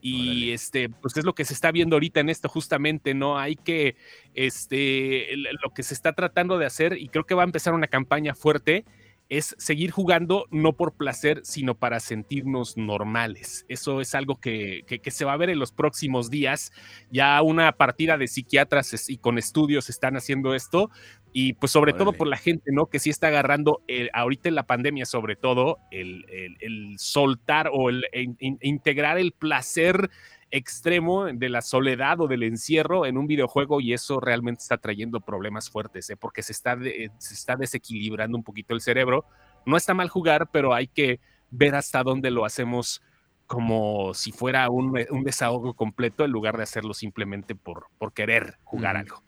Y 0.06 0.52
este, 0.52 0.90
pues 0.90 1.16
es 1.16 1.24
lo 1.24 1.34
que 1.34 1.46
se 1.46 1.54
está 1.54 1.72
viendo 1.72 1.96
ahorita 1.96 2.20
en 2.20 2.28
esto, 2.28 2.50
justamente, 2.50 3.14
¿no? 3.14 3.38
Hay 3.38 3.56
que, 3.56 3.96
este, 4.34 5.34
lo 5.34 5.72
que 5.72 5.82
se 5.82 5.94
está 5.94 6.12
tratando 6.12 6.58
de 6.58 6.66
hacer, 6.66 6.98
y 6.98 7.08
creo 7.08 7.24
que 7.24 7.34
va 7.34 7.42
a 7.42 7.46
empezar 7.46 7.72
una 7.72 7.86
campaña 7.86 8.34
fuerte, 8.34 8.84
es 9.30 9.56
seguir 9.58 9.90
jugando 9.90 10.44
no 10.50 10.74
por 10.74 10.92
placer, 10.92 11.40
sino 11.44 11.74
para 11.74 12.00
sentirnos 12.00 12.76
normales. 12.76 13.64
Eso 13.68 14.02
es 14.02 14.14
algo 14.14 14.36
que, 14.36 14.84
se 15.06 15.24
va 15.24 15.32
a 15.32 15.38
ver 15.38 15.48
en 15.48 15.58
los 15.58 15.72
próximos 15.72 16.28
días. 16.28 16.70
Ya 17.10 17.40
una 17.40 17.72
partida 17.72 18.18
de 18.18 18.28
psiquiatras 18.28 19.08
y 19.08 19.16
con 19.16 19.38
estudios 19.38 19.88
están 19.88 20.18
haciendo 20.18 20.54
esto. 20.54 20.90
Y 21.36 21.54
pues 21.54 21.72
sobre 21.72 21.92
todo 21.92 22.12
por 22.12 22.28
la 22.28 22.36
gente, 22.36 22.70
¿no? 22.72 22.86
Que 22.86 23.00
sí 23.00 23.10
está 23.10 23.26
agarrando 23.26 23.82
ahorita 24.12 24.48
en 24.48 24.54
la 24.54 24.68
pandemia, 24.68 25.04
sobre 25.04 25.34
todo, 25.34 25.78
el, 25.90 26.94
soltar 26.96 27.70
o 27.72 27.90
el 27.90 28.04
integrar 28.38 29.18
el 29.18 29.32
placer 29.32 30.10
extremo 30.52 31.24
de 31.24 31.48
la 31.48 31.60
soledad 31.60 32.20
o 32.20 32.28
del 32.28 32.44
encierro 32.44 33.04
en 33.04 33.18
un 33.18 33.26
videojuego 33.26 33.80
y 33.80 33.92
eso 33.92 34.20
realmente 34.20 34.62
está 34.62 34.76
trayendo 34.76 35.18
problemas 35.18 35.68
fuertes, 35.68 36.08
¿eh? 36.08 36.16
porque 36.16 36.44
se 36.44 36.52
está, 36.52 36.78
se 36.78 37.34
está 37.34 37.56
desequilibrando 37.56 38.38
un 38.38 38.44
poquito 38.44 38.72
el 38.72 38.80
cerebro. 38.80 39.24
No 39.66 39.76
está 39.76 39.92
mal 39.92 40.08
jugar, 40.08 40.50
pero 40.52 40.72
hay 40.72 40.86
que 40.86 41.18
ver 41.50 41.74
hasta 41.74 42.04
dónde 42.04 42.30
lo 42.30 42.44
hacemos 42.44 43.02
como 43.48 44.14
si 44.14 44.30
fuera 44.30 44.70
un, 44.70 44.92
desahogo 45.24 45.74
completo 45.74 46.24
en 46.24 46.30
lugar 46.30 46.56
de 46.56 46.62
hacerlo 46.62 46.94
simplemente 46.94 47.56
por, 47.56 47.88
por 47.98 48.12
querer 48.12 48.58
jugar 48.62 48.96
algo. 48.96 49.20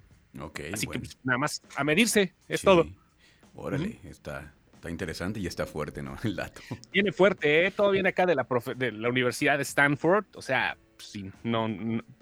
Así 0.73 0.87
que 0.87 0.99
pues, 0.99 1.19
nada 1.25 1.39
más 1.39 1.63
a 1.77 1.85
medirse, 1.85 2.35
es 2.49 2.63
todo. 2.63 2.87
Órale, 3.55 3.99
está, 4.05 4.53
está 4.75 4.91
interesante 4.91 5.41
y 5.41 5.47
está 5.47 5.67
fuerte, 5.67 6.03
¿no? 6.03 6.17
El 6.25 6.37
dato. 6.37 6.61
Viene 6.93 7.13
fuerte, 7.13 7.67
¿eh? 7.67 7.71
Todo 7.71 7.91
viene 7.91 8.11
acá 8.11 8.27
de 8.27 8.35
la, 8.35 8.47
de 8.77 8.93
la 8.93 9.09
Universidad 9.09 9.57
de 9.57 9.63
Stanford, 9.63 10.27
o 10.35 10.43
sea, 10.43 10.77
sí, 10.99 11.31
no, 11.43 11.69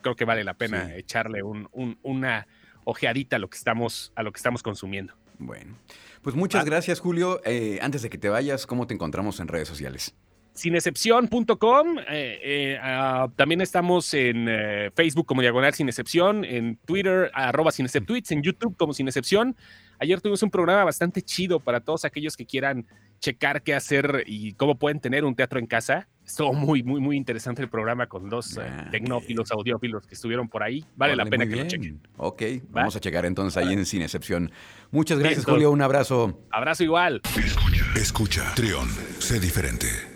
creo 0.01 0.17
que 0.17 0.25
vale 0.25 0.45
la 0.45 0.55
pena 0.55 0.95
echarle 0.95 1.43
una 1.43 2.47
ojeadita 2.85 3.37
a 3.37 3.39
lo 3.39 3.49
que 3.49 3.57
estamos, 3.57 4.13
a 4.15 4.23
lo 4.23 4.33
que 4.33 4.39
estamos 4.39 4.63
consumiendo. 4.63 5.15
Bueno, 5.39 5.77
pues 6.23 6.37
muchas 6.37 6.63
ah. 6.63 6.65
gracias, 6.65 7.01
Julio. 7.01 7.41
Eh, 7.45 7.79
antes 7.83 8.03
de 8.03 8.11
que 8.11 8.19
te 8.19 8.29
vayas, 8.29 8.67
¿cómo 8.67 8.87
te 8.87 8.95
encontramos 8.95 9.41
en 9.41 9.49
redes 9.49 9.69
sociales? 9.69 10.15
Sinexcepción.com. 10.55 11.99
Eh, 11.99 12.41
eh, 12.43 12.79
ah, 12.81 13.29
también 13.37 13.61
estamos 13.61 14.15
en 14.15 14.49
Facebook 14.95 15.27
como 15.27 15.41
Diagonal 15.41 15.75
Sin 15.75 15.89
Excepción, 15.89 16.45
en 16.45 16.77
Twitter, 16.87 17.31
arroba 17.35 17.71
Sin 17.73 17.87
en 17.87 18.43
YouTube 18.43 18.77
como 18.77 18.95
Sin 18.95 19.09
Excepción. 19.09 19.57
Ayer 19.99 20.21
tuvimos 20.21 20.43
un 20.43 20.51
programa 20.51 20.85
bastante 20.85 21.23
chido 21.23 21.61
para 21.61 21.81
todos 21.81 22.05
aquellos 22.05 22.37
que 22.37 22.47
quieran 22.47 22.87
checar 23.21 23.63
qué 23.63 23.75
hacer 23.75 24.25
y 24.27 24.53
cómo 24.53 24.79
pueden 24.79 25.01
tener 25.01 25.25
un 25.25 25.35
teatro 25.35 25.59
en 25.59 25.67
casa. 25.67 26.09
Estuvo 26.27 26.53
muy, 26.53 26.83
muy, 26.83 27.01
muy 27.01 27.17
interesante 27.17 27.63
el 27.63 27.69
programa 27.69 28.07
con 28.07 28.29
dos 28.29 28.59
eh, 28.59 28.63
tecnófilos, 28.91 29.51
audiófilos 29.51 30.07
que 30.07 30.15
estuvieron 30.15 30.49
por 30.49 30.63
ahí. 30.63 30.85
Vale 30.97 31.17
la 31.17 31.27
pena 31.27 31.47
que 31.47 31.57
lo 31.57 31.67
chequen. 31.67 32.01
Ok, 32.17 32.43
vamos 32.71 32.97
a 32.97 33.01
checar 33.01 33.25
entonces 33.25 33.57
ahí 33.57 33.73
en 33.73 33.87
Sin 33.87 34.03
Excepción. 34.03 34.51
Muchas 34.91 35.19
gracias, 35.19 35.45
Julio. 35.45 35.71
Un 35.71 35.83
abrazo. 35.83 36.41
Abrazo 36.51 36.85
igual. 36.85 37.23
Escucha, 37.37 37.85
escucha. 37.97 38.53
Trión, 38.55 38.89
sé 39.19 39.41
diferente. 39.41 40.14